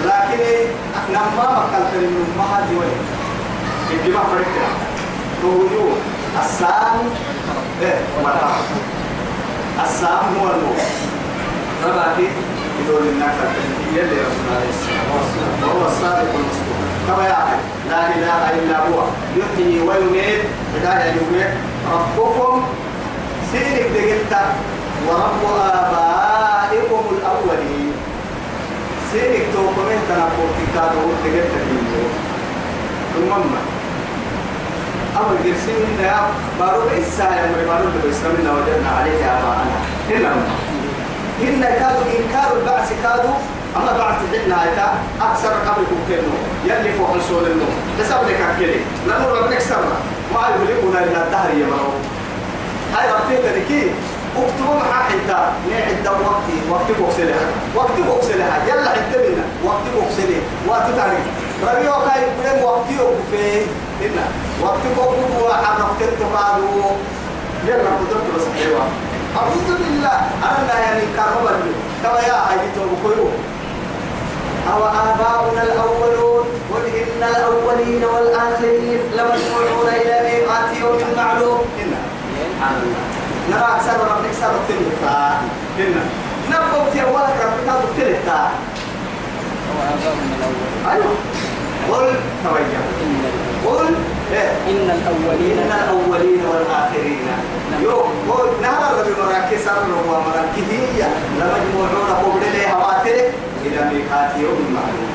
[0.05, 0.39] لكن
[1.09, 2.99] لما مكلت من ما هذه وين
[3.91, 4.69] الجماعة فرقنا.
[5.41, 5.89] توجو
[6.37, 7.09] السام
[7.81, 7.99] إيه
[9.83, 10.81] السام هو الموت.
[11.85, 12.27] ربعتي
[12.79, 13.35] يقول الناس
[13.95, 16.79] يلي رسول الله وهو الصادق المصدوق.
[17.07, 19.03] كما يعلم لا إله إلا هو.
[19.37, 20.41] يحيي ويميت.
[20.75, 21.53] بداية يميت.
[21.93, 22.63] ربكم
[23.51, 24.33] سيرك دقلت
[25.07, 27.93] ورب آبائكم الأولين.
[29.11, 31.53] سيرك توكم انت نقول كتابه دقلت
[33.13, 33.31] ثم
[35.19, 36.19] أول جرسين من يا
[36.59, 39.77] بارو إسا يا مري بارو بس كمنا وجدنا عليه آباءنا
[40.09, 40.31] هنا.
[41.41, 43.37] هنا كادوا إنكار البعث كادوا
[43.77, 44.87] أما بعث حنا هيتا
[45.21, 46.33] أكثر قبل كوكينو.
[46.65, 48.79] يلي فوق السول النوم حسب لك أكلي.
[49.07, 49.97] لأنه ربنا كسرنا
[50.33, 51.93] ما يهلكنا إلا الدهر يا مرو.
[52.95, 53.91] هاي ربنا تركي
[54.37, 55.39] اكتبوا معاه حتى.
[55.69, 56.87] نعد وقتي وقت.
[56.99, 57.45] بوكسلها.
[57.75, 58.55] وقت بوكسلها.
[58.67, 60.41] يلا عدنا وقت بوكسلها.
[60.67, 61.21] وقت تاني.
[61.63, 63.67] ربيع كاي يقول وقتي؟ وقفين.
[64.05, 64.25] إنا
[64.63, 66.67] وقت بوكو وحرقت التقالو
[67.67, 68.91] يلا قدرت بس حيوان.
[69.37, 70.19] أعوذ بالله.
[70.43, 71.57] أنا يعني كرمبر
[72.03, 73.27] كما يا أيتو بكيو
[74.73, 81.59] أو آباؤنا الأولون قل إن الأولين والآخرين لمجموعون إلى ميقات يوم معلوم.
[81.81, 82.01] إنا
[83.49, 85.41] نرى أكثر ربك أكثر تلتا
[85.79, 86.03] إنا
[86.49, 88.49] نبقى في أولك ربك أكثر تلتا
[90.91, 91.15] أيوه.
[91.91, 92.83] قل توجه
[93.65, 93.87] قل
[94.71, 97.27] إن الأولين إن الأولين والآخرين.
[97.81, 101.07] يوم قل نهر ربي مراكز سر ومراكزية
[101.39, 103.33] لمجموعون قبل لي هواترك
[103.65, 105.11] إلى ميقات يوم معلوم.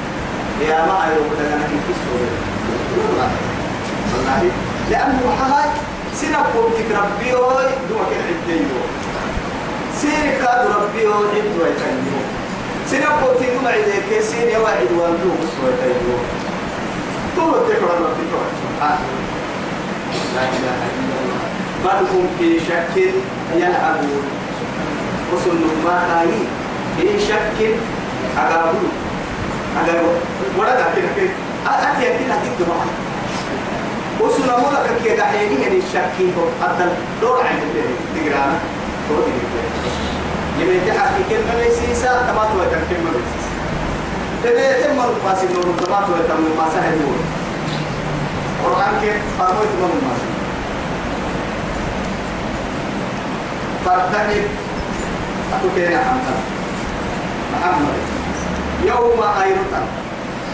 [0.68, 2.36] يا ما أيوه لنا في السورة
[2.96, 3.30] والله.
[4.90, 5.70] لأنه حاج
[6.14, 8.80] سنقوم تكربي هوي دوك العديو
[10.00, 10.42] سيرك
[10.76, 12.20] ربي هوي عد ويتنيو
[12.90, 15.30] سنقوم تكربي عديك سين يواعد وانتو
[17.36, 18.24] ويتنيو طول الذكر ربي
[18.62, 19.06] سبحانه
[20.34, 21.44] لا إله إلا الله.
[21.84, 22.96] بل هم في شك
[23.56, 24.22] يلعبون
[25.32, 26.28] وصل ما هاي
[26.96, 27.58] في شك
[28.38, 28.90] أقابلوا
[29.76, 30.12] أقابلوا
[30.58, 31.30] ولا كده كده.
[31.66, 32.86] أتي كده كده معه
[34.20, 36.16] وصل مولا كي دحيني يعني الشك
[36.62, 36.84] حتى
[37.20, 37.62] دور عند
[38.16, 38.58] تقرأنا.
[39.10, 39.24] دور
[40.60, 43.10] يمين تحكي كلمة ليسيسا كما توي كلمة
[44.44, 45.64] تبي تم الماسي نور
[46.28, 47.18] تم الماسي هاي نور
[48.64, 50.28] قرآن كيف فرموت من الماسي
[53.84, 54.44] فارتقب
[55.54, 56.36] أتوكينا محمد
[57.52, 57.96] محمد
[58.84, 59.80] يوم أيضا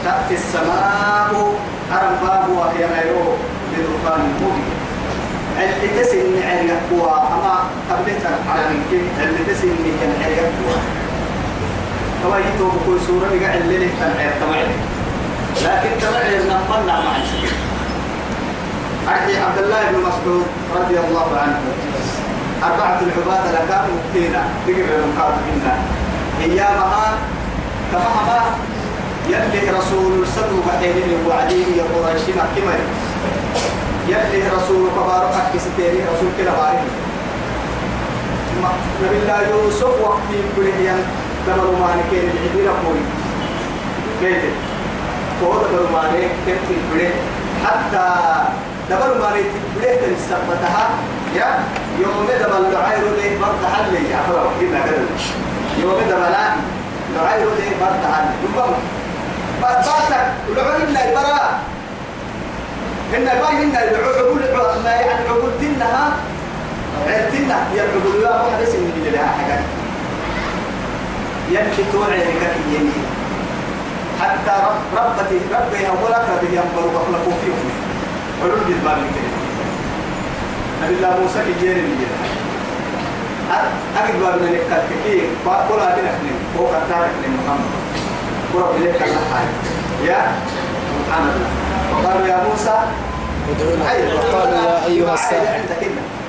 [0.05, 1.55] تأتي السماء
[1.93, 2.84] أرم باب وهي
[7.34, 7.55] أما
[7.91, 9.68] قبلت على منك اللي تسن
[10.01, 10.12] كان
[12.25, 14.66] عريق قوى كما يتو بكل سورة يقع اللي لك تنعير تمعي
[15.62, 17.16] لكن تمعير نقلنا مع
[19.09, 20.47] أحكي عبد الله بن مسعود
[20.77, 21.61] رضي الله عنه.
[22.62, 25.62] أربعة العباد لكان مكتينا تقرر المقاتلين
[26.41, 27.18] أيامها
[27.93, 28.43] تفهمها
[29.29, 32.81] يلي رسول صدق بعدين وعدين يا قريش مكمل
[34.09, 36.83] يلي رسول كبارك كستيري رسول كلا بارك.
[39.05, 41.05] نبي الله يوسف وقت يقولين
[41.51, 43.01] دبر مالك العدل قوي
[44.20, 44.42] كيف
[45.44, 47.12] هو دبر مالك كيف يقولين
[47.64, 48.07] حتى
[48.90, 49.46] دبر مالك
[49.76, 50.88] يقولين تنسبتها
[51.36, 51.59] يا
[52.03, 55.05] يوم دبر العير ليه؟ مرتحل لي أفرق كنا كذا
[55.82, 56.28] يوم دبر
[57.16, 58.76] العير ليه؟ مرتحل ربما
[59.62, 60.11] باتك
[60.48, 61.61] العقول إلا البراء
[63.16, 64.40] إن باي إن العقول
[64.84, 66.12] ما يعني عقول تنها
[67.07, 69.61] عرتنا يا العقول لا واحد اسم من اللي لها حاجة
[71.51, 73.05] يمشي توعي لك يمين
[74.20, 77.70] حتى رب ربتي ربي أولك ربي ينبر وخلقوا فيهم
[78.42, 79.34] علوم بالباب الكريم.
[80.82, 82.07] نبي الله موسى كي جيري بيجي
[83.98, 86.26] أكيد بابنا نكال كي كل هذه نحن
[86.59, 87.70] هو كتارك محمد.
[88.55, 89.42] قرب إليك الله
[90.05, 90.20] يا
[91.07, 91.51] سبحان الله.
[91.92, 92.76] وقالوا يا موسى
[93.51, 93.84] ادعونا.
[94.14, 95.61] وقالوا يا أيها الساحر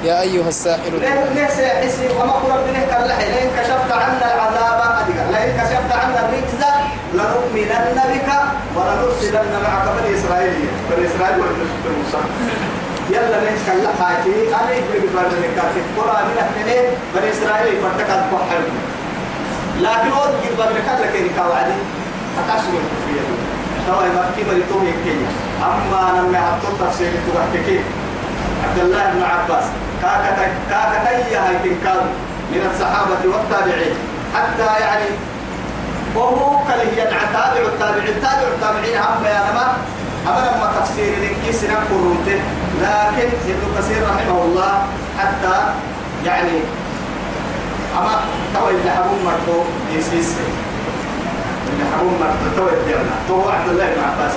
[0.04, 0.92] يا أيها الساحر
[1.36, 6.62] ليس يحسي وما إليك الله لئن كشفت عنا العذاب لئن كشفت عنا الرجز
[7.14, 8.30] لنؤمنن بك
[8.76, 10.68] ولنرسلن معك بني إسرائيل.
[10.90, 12.22] بني إسرائيل ولنرسل موسى.
[13.10, 16.58] يلا نحكي الله حاجي أنا يقول ببرد نكاتي القرآن نحن
[17.16, 18.64] بني إسرائيل فرتكت بحر.
[19.82, 21.78] لكن ود قد بابن كلا كي كوعدي
[22.40, 22.72] أكاسو
[23.06, 23.36] في يدو
[23.88, 25.16] توا ما كي مري تو يكي
[25.64, 27.80] أما أنا ما حطوا تفسير تبعتكي
[28.64, 29.64] عبد الله بن عباس.
[30.02, 31.10] كاكتا
[31.44, 32.04] هاي تنكار
[32.52, 33.96] من الصحابة والتابعين.
[34.36, 35.10] حتى يعني
[36.16, 37.06] وهو كله
[37.68, 38.22] التابعين.
[38.22, 39.66] تابع التابعين هم يا نما
[40.28, 42.40] أما لما تفسير لك سنة قرونته
[42.82, 44.72] لكن ابن كثير رحمه الله
[45.20, 45.56] حتى
[46.26, 46.58] يعني
[47.98, 48.16] أما
[48.54, 49.58] تو اللي حبون مرتو
[49.98, 50.36] يسيس.
[51.70, 54.34] اللي حبون مرتو تو الدرنا تو عبد الله بن عباس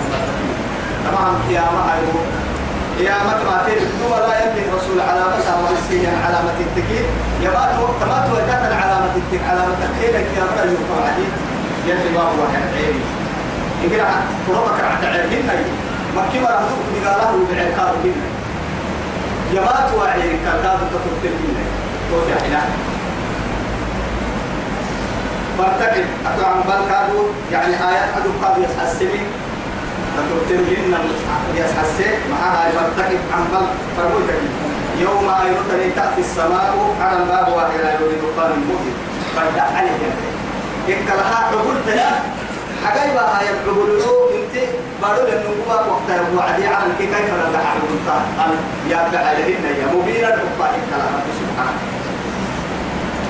[1.05, 1.35] تمام.
[1.49, 2.54] قيامة هايو قيامة
[3.03, 7.07] ما تيجي ثم لا يملك الرسول علامة ورسيا علامة التكيد
[7.43, 11.33] يبات تمات وجهت علامة التك علامة التكيد قيامة يوم عديد.
[11.87, 13.01] يلي ما هو عيني.
[13.83, 14.11] يقرأ
[14.49, 15.65] قربك عند عينهن.
[16.17, 18.15] مكي ما رهدوك بقاله بعكار هن
[19.53, 21.65] يبات وعينك كاد تطلب منه.
[22.11, 22.69] توجع إلهي
[25.59, 26.05] فارتقب.
[26.27, 29.21] أتوعن بل كادوا يعني آيات أدو قاد يسحسني.
[30.17, 30.95] فتبتلهن
[31.55, 34.41] يسحسن معها فارتقب عن بل فرموتك.
[35.01, 38.95] يوم أيضا تأتي السماء على الباب وإلى يريد دخان مبين
[39.37, 40.13] فدع عليه
[40.89, 42.11] إنك لها عقول تلا
[42.85, 44.55] حقايبا هاي العقول له إنت
[45.03, 47.99] بارو لنقوبا وقت وعدي على كيف نرجع عقول
[48.91, 51.79] يا بعلهن يا مبين الحبا إنك لها سبحانه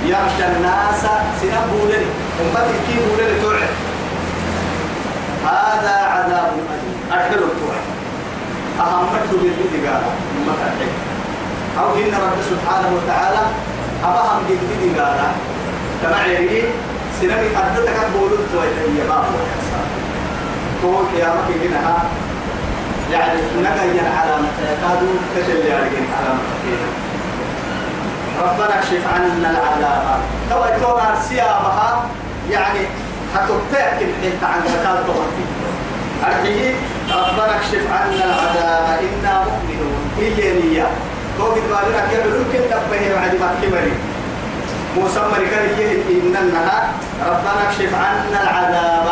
[0.06, 1.02] يغشى الناس
[1.40, 2.06] سنبوا لي
[2.40, 3.93] أمتي كي بولي توعد
[5.46, 6.96] هذا عذاب أليم.
[7.12, 7.84] أحلو التوعد
[8.80, 10.02] أهمته بالبدي قال
[10.38, 10.88] أمتي
[11.78, 13.42] أو إن رب سبحانه وتعالى
[14.04, 14.44] أبهم
[16.02, 16.62] كما عيري
[17.20, 17.96] سنبي أدتك
[18.52, 19.44] توعد هي ما هو
[20.84, 22.04] هو قيامك إنها
[23.12, 25.88] يعني نقيا علامة يكادوا كتل يعني
[26.18, 26.40] علامة
[28.42, 30.20] ربنا اكشف عنا العذاب.
[30.50, 32.06] تو تونا سيابها
[32.50, 32.80] يعني
[33.34, 35.48] حتبتأكد انت عن زكاة توحيد
[36.24, 36.74] أرحيه
[37.10, 40.02] ربنا اكشف عنا العذاب إنا مؤمنون.
[40.18, 40.86] هي نية
[41.38, 43.92] توقد بالنا كيف يمكن تبهي بعد ما كبري
[44.96, 45.58] موسى مريكا
[46.10, 46.92] إنها
[47.26, 49.06] ربنا اكشف عنا العذاب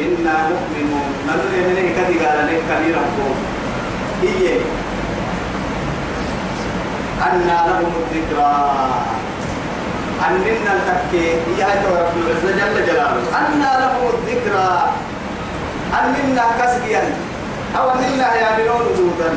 [0.00, 1.08] إنا مؤمنون.
[1.28, 3.02] نقول من كذي قال لك كبيرا
[4.22, 4.56] هي
[7.22, 8.52] أن لهم الذكرى.
[10.28, 11.26] أننا التكي
[11.58, 13.24] يا رب العزة جل جلاله.
[13.38, 14.90] أن لهم الذكرى.
[15.98, 17.02] أننا كسبيا.
[17.78, 19.30] أو أننا يعملون وجودا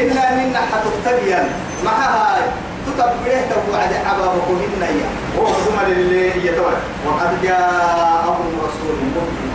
[0.00, 1.48] إنا أننا حتبتبيا
[1.84, 2.42] مع هاي.
[2.86, 9.52] تتبعيه توعد عبابكم إنا يا وهم لله يتوعد وقد جاءهم رسول مبين.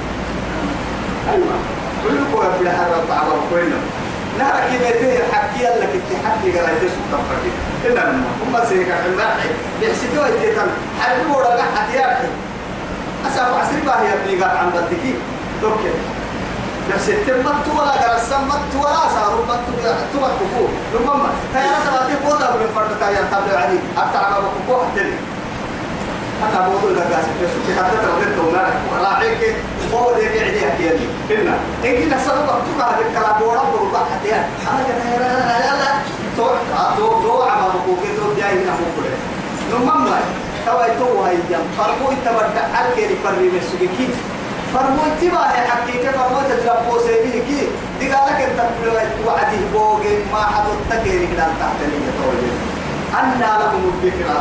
[1.33, 1.57] أيوة.
[2.03, 3.81] كلكم رب الحرب عبابكم
[4.39, 7.51] نهر كيميته الحكي لك التحكي قال سوق تفكي
[7.87, 10.67] إلا لما هم سيكا حماحي بيحسدوا يتيتم
[11.01, 12.27] حرب ورقة حتياحي
[13.27, 15.13] أسأل عسري باهي ابني قال عن بدكي
[15.61, 15.91] توكي
[16.95, 19.59] بس التمت ولا قرصم مت ولا صاروا مت
[20.13, 24.81] تمت تقول لما تيارات تبعتي فوتا من فرد تيار تبلع علي أبتع ما بكو
[26.43, 28.69] حتى أنا بقول لك قاسم بس في حتى تردد وما
[29.03, 29.55] راعيك
[29.93, 34.33] هو ده قاعد يحكي لي إننا إن كنا سبب تقع هذا الكلام ورب ورب حتى
[34.35, 35.91] أنا كده لا لا لا
[36.37, 36.47] تو
[36.97, 39.17] تو تو عم بقول كده جاي هنا مو كله
[39.79, 40.19] نمم ما
[41.49, 44.07] جم فرمو يتبدأ أكيد فرمي مسوكي
[44.73, 46.11] فرمو يتبع حقيقة.
[46.11, 47.67] فرمو تجربو سيبي كي
[47.99, 48.59] دي قالك إنت
[49.27, 52.55] وعدي بوغي ما حدو تكيري كده تحت اللي يتوجد
[53.19, 54.39] أنا لكم الذكرى.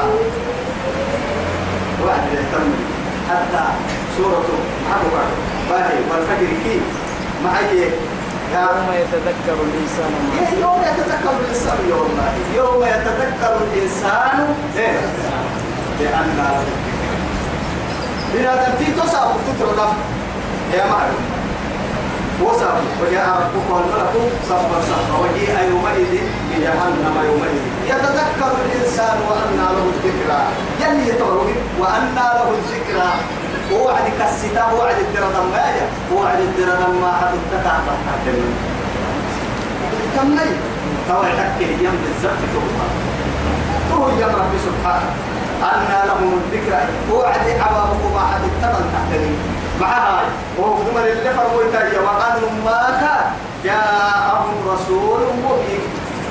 [2.04, 2.68] وعد يهتم.
[3.30, 3.64] حتى
[4.16, 4.48] سورة
[4.90, 5.28] حقوق
[5.70, 6.80] باهي والفجر كي
[7.44, 7.90] معي.
[8.54, 10.12] يوم يتذكر الإنسان
[10.60, 11.78] يوم يتذكر الإنسان.
[12.56, 14.54] يوم يتذكر الإنسان.
[14.76, 15.00] إيه؟
[15.98, 16.38] بأن
[18.34, 19.88] بنادم في تصاب تترى
[20.74, 21.36] يا معلم
[22.42, 26.12] وصف وجاء ربك والملك صفا صفا وجيء يومئذ
[26.50, 30.40] بجهنم يومئذ يتذكر الانسان وانى له الذكرى
[30.80, 31.48] يلي يتوه
[31.80, 33.10] وانى له الذكرى
[33.72, 35.64] ووعد كستا ووعد الدرد ما
[36.12, 37.82] ووعد الدرد ما حدثك عن
[40.16, 40.56] كمل
[41.08, 42.88] توعدك اليوم بالزبط توبها
[43.92, 46.80] هو يا رب سبحانه أن لهم الذكرى
[47.12, 49.32] وعد عبابك ما حد اتمن تحتني
[49.80, 50.22] معها.
[50.58, 51.62] وهم اللي فرموا
[52.04, 53.26] وقال ما كان.
[53.64, 55.80] جاءهم رسول مبين.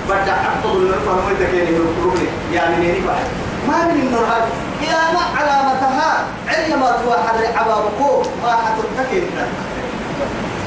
[0.10, 3.26] بدع عبد الله فرموا تكيني من يعني نيني بعد
[3.68, 4.50] ما من النور هذه
[4.82, 8.00] يا ما علامتها عندما توحد عبابك
[8.44, 9.28] ما حد تكيني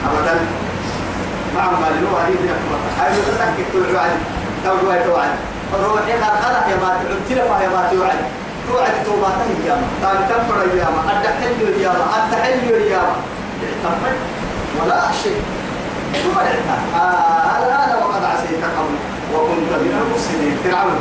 [0.06, 0.34] أبدا.
[1.56, 4.11] مع ما لنو هذه تنكبر هاي تتكي توعد
[5.06, 5.30] توعد
[5.84, 8.18] روحي قد خلق يا ما تعتلف يا ما توعد.
[9.68, 9.88] يا ما.
[10.02, 11.00] تاني تنفر يا ما.
[11.12, 12.04] أدحل يا ما.
[12.16, 13.16] أدحل يا ما.
[13.82, 14.16] تمت
[14.78, 15.42] ولا شيء.
[16.22, 18.94] ثم آه الآن وقد عسيت قبل.
[19.34, 20.54] وكنت من المفسدين.
[20.64, 20.98] فرعون.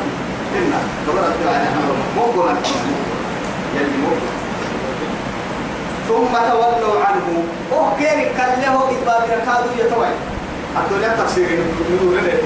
[0.57, 0.79] إنا.
[1.07, 2.61] دورت فرعون مو قلنا
[3.75, 4.11] يلي مو
[6.07, 7.43] ثم تولوا عنه.
[7.73, 10.17] وكيري كان له إتباب ركادو يتوعد
[10.77, 11.49] الدنيا تفسير
[12.03, 12.43] نور لك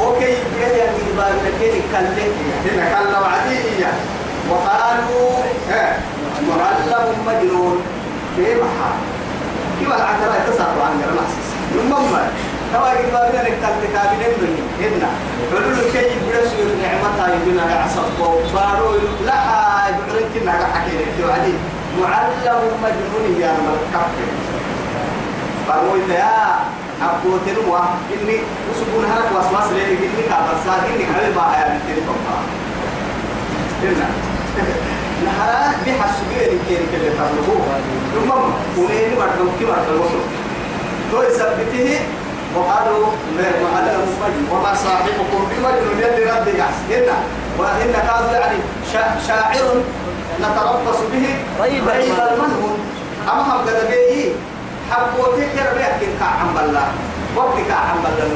[0.00, 0.32] وكي
[0.62, 2.32] يجي إتباب كيري كان له؟
[2.66, 3.92] هنا له عدية
[4.50, 5.30] وقالوا
[6.48, 7.76] معلم مجنون.
[8.36, 8.96] كيف حال
[9.78, 12.14] كيف العقلاء تصرف عن المحسس يمم
[12.72, 15.10] توا إتباب لك كان تكابين مني هنا.
[15.52, 18.08] قالوا كي يبرس نعمتها يبنا يعصب
[18.54, 18.90] بارو
[19.26, 19.40] لا
[19.88, 21.04] يبرن كنا حكينا.
[21.18, 21.58] توعدين
[22.00, 24.14] معلم مجنون يا ملكك.
[25.68, 26.58] فرويت يا
[27.02, 27.78] أبوت نوا
[28.12, 28.36] إني
[28.70, 31.64] وسبون هلك وسواس لي إني كابر ساق إني هل ما هي
[33.84, 34.08] إننا
[35.24, 37.62] نهارا بحسبين كين كل تطلبوه
[38.14, 38.30] ثم
[38.80, 40.22] ونين مرتب كي مرتب وصل
[41.12, 42.00] تو يثبته
[42.56, 43.06] وقالوا
[43.36, 47.08] ما هذا مجنون وما صاحبكم بمجنون يلي ربي يحسن إن
[47.58, 48.58] وإن كانوا يعني
[49.26, 49.82] شاعر
[50.40, 51.26] نتربص به.
[51.64, 52.78] ريب المنهون.
[53.32, 54.32] أما هم قد بيه
[54.90, 56.86] حبوتي كرا بيحكي كعم بالله
[57.36, 58.30] وقت كعم بالله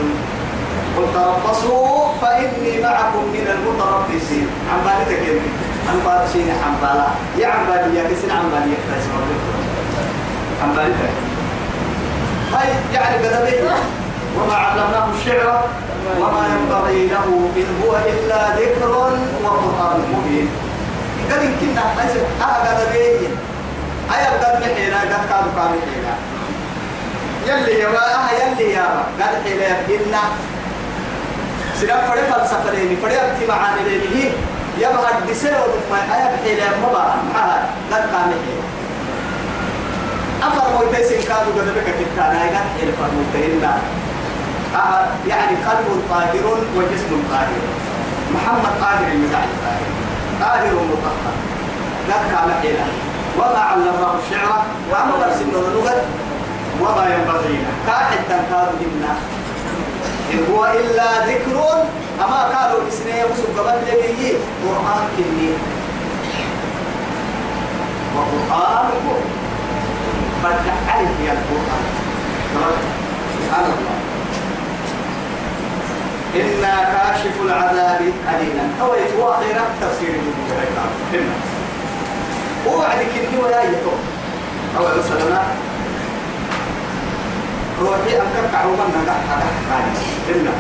[0.97, 4.47] قل تربصوا فإني معكم من المتربصين.
[4.73, 5.51] عم بالي تكلمي
[5.89, 7.07] عم بالي عم بالا
[7.39, 8.77] يا عم بالي يا كسين عم بالي
[10.63, 10.95] عم بالي
[12.55, 13.71] هاي يعني قد بيه
[14.39, 15.69] وما علمناه الشعر
[16.21, 18.89] وما ينبغي له إن هو إلا ذكر
[19.45, 20.49] وقرآن مبين.
[21.31, 23.29] قد يمكن أحسن أهدى بيه
[24.15, 25.77] أي قد محينا قد كانوا كانوا
[27.47, 28.87] يلي يا ما يلي يا
[29.21, 30.15] قد حيلا إن
[31.81, 34.31] سلام فري فلسفة ليني فري اجتماعان ليني
[34.79, 35.53] يا ما قد بسير
[35.91, 38.65] ما أي حيلا ما بقى معها كان محينا
[40.43, 43.65] أفر موتيسين كانوا قد بك كتانا قد حيلا فرموتين
[44.75, 46.47] أه يعني قلب طاهر
[46.77, 47.63] وجسم طاهر.
[48.35, 49.85] محمد طاهر المزاج طاهر.
[50.41, 51.35] طاهر مطهر
[52.09, 52.87] كان حيلا
[53.39, 56.03] وما علمناه الشعر وما برسلنا اللغة
[56.81, 57.73] وما ينبغي له.
[57.87, 59.44] كاحد تنكاد منا إن
[60.51, 61.57] هو إلا ذكر
[62.25, 64.33] أما قالوا إسنين وسوق قبل لبيه
[64.65, 65.51] قرآن كني
[68.17, 68.87] وقرآن
[70.45, 71.85] بدأ عليه يا القرآن.
[73.35, 73.95] سبحان الله.
[76.35, 80.35] إنا كاشف العذاب قليلا أو هو أخيرا تفسير من
[82.67, 84.01] وعدك إني ولا يتوب
[84.79, 85.43] أو مثلا
[87.81, 89.93] روحي أنك عروما نجح هذا حالي
[90.29, 90.51] إلا.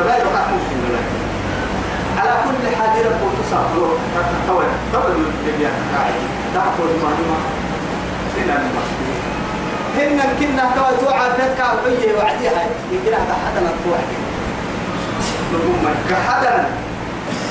[0.00, 1.02] رباي بقى ممكن ولا
[2.20, 3.88] على كل حال رب تصابر
[4.46, 6.14] تقول قبل الدنيا قاعد.
[6.54, 7.38] تأخذ معلومة
[8.36, 9.16] إلا المشكلة
[9.96, 14.10] هن كنا توا توعى بيتك وعيه وعديها يمكن هذا حدا توعد.
[15.52, 16.64] نقوم كحدا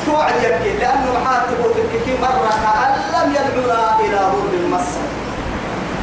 [0.05, 5.05] توعد يبكي لأنه حاتب تبكي مرة كأن لم يدعونا إلى ضر المصر.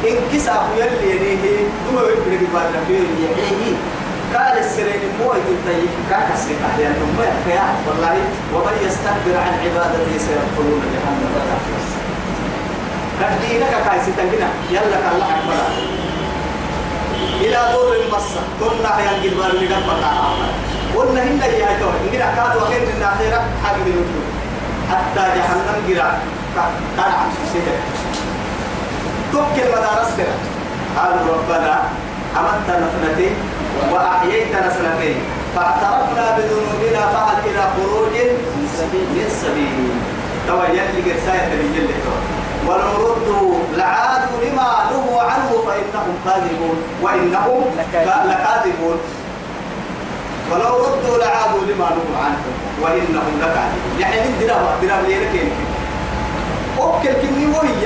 [0.09, 3.75] إن كسا يلي يليه ثم يبكي بعد نبيه يحييه
[4.33, 8.15] قال السرين مو يتطيب كاك السكة لأنه ما يحكي والله
[8.53, 11.33] ومن يستكبر عن عبادتي سيدخلون جهنم.
[13.19, 15.55] كدينك كايسي تنجنا يلا كالله أكبر
[17.41, 20.33] إلى دور المصة كنا ينجل بار لقد بقى
[20.95, 23.41] قلنا هن يا تو إنجل كادوا وخير من الآخرة.
[23.63, 23.83] حاجة
[24.91, 26.19] حتى جهنم جرا.
[26.97, 27.29] كان عن
[29.33, 30.35] توكل مدارس كده
[30.97, 31.83] قالوا ربنا
[32.39, 33.35] أمتنا سنتين
[33.91, 35.15] وأحييتنا سنتين
[35.55, 38.13] فاعترفنا بذنوبنا فهل إلى خروج
[38.55, 38.67] من
[39.41, 39.85] سبيل.
[40.47, 41.79] من يلي قرساية اللي
[42.67, 46.77] ولو ردوا لعادوا لما نهوا عنه فإنهم كاذبون.
[47.01, 47.63] وإنهم
[48.29, 48.97] لكاذبون.
[50.51, 52.41] ولو ردوا لعادوا لما نهوا عنه
[52.81, 53.93] وإنهم لكاذبون.
[53.99, 55.49] يعني من درام درام ليه لكين
[56.79, 57.85] أوكل كني وهي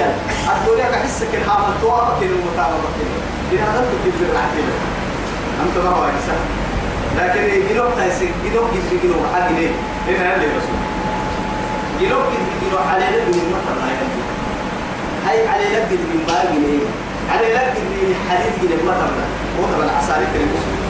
[0.56, 2.92] الدنيا كحسك الحامل توابك المتابعة
[3.52, 4.76] إن هذا تكذب العتيبة
[5.64, 6.42] أنت ما هو إنسان
[7.18, 9.72] لكن جنوب تايسك جنوب جنوب جنوب حد ليه
[10.10, 10.80] إن هذا الرسول
[12.02, 12.26] جلوك
[12.62, 13.96] جلو على لك من مثل هاي
[15.28, 16.78] هاي على لك من باقي
[17.32, 19.14] على لك من حديد جلو مثل
[19.60, 20.87] هو طبعا عصاري كريم.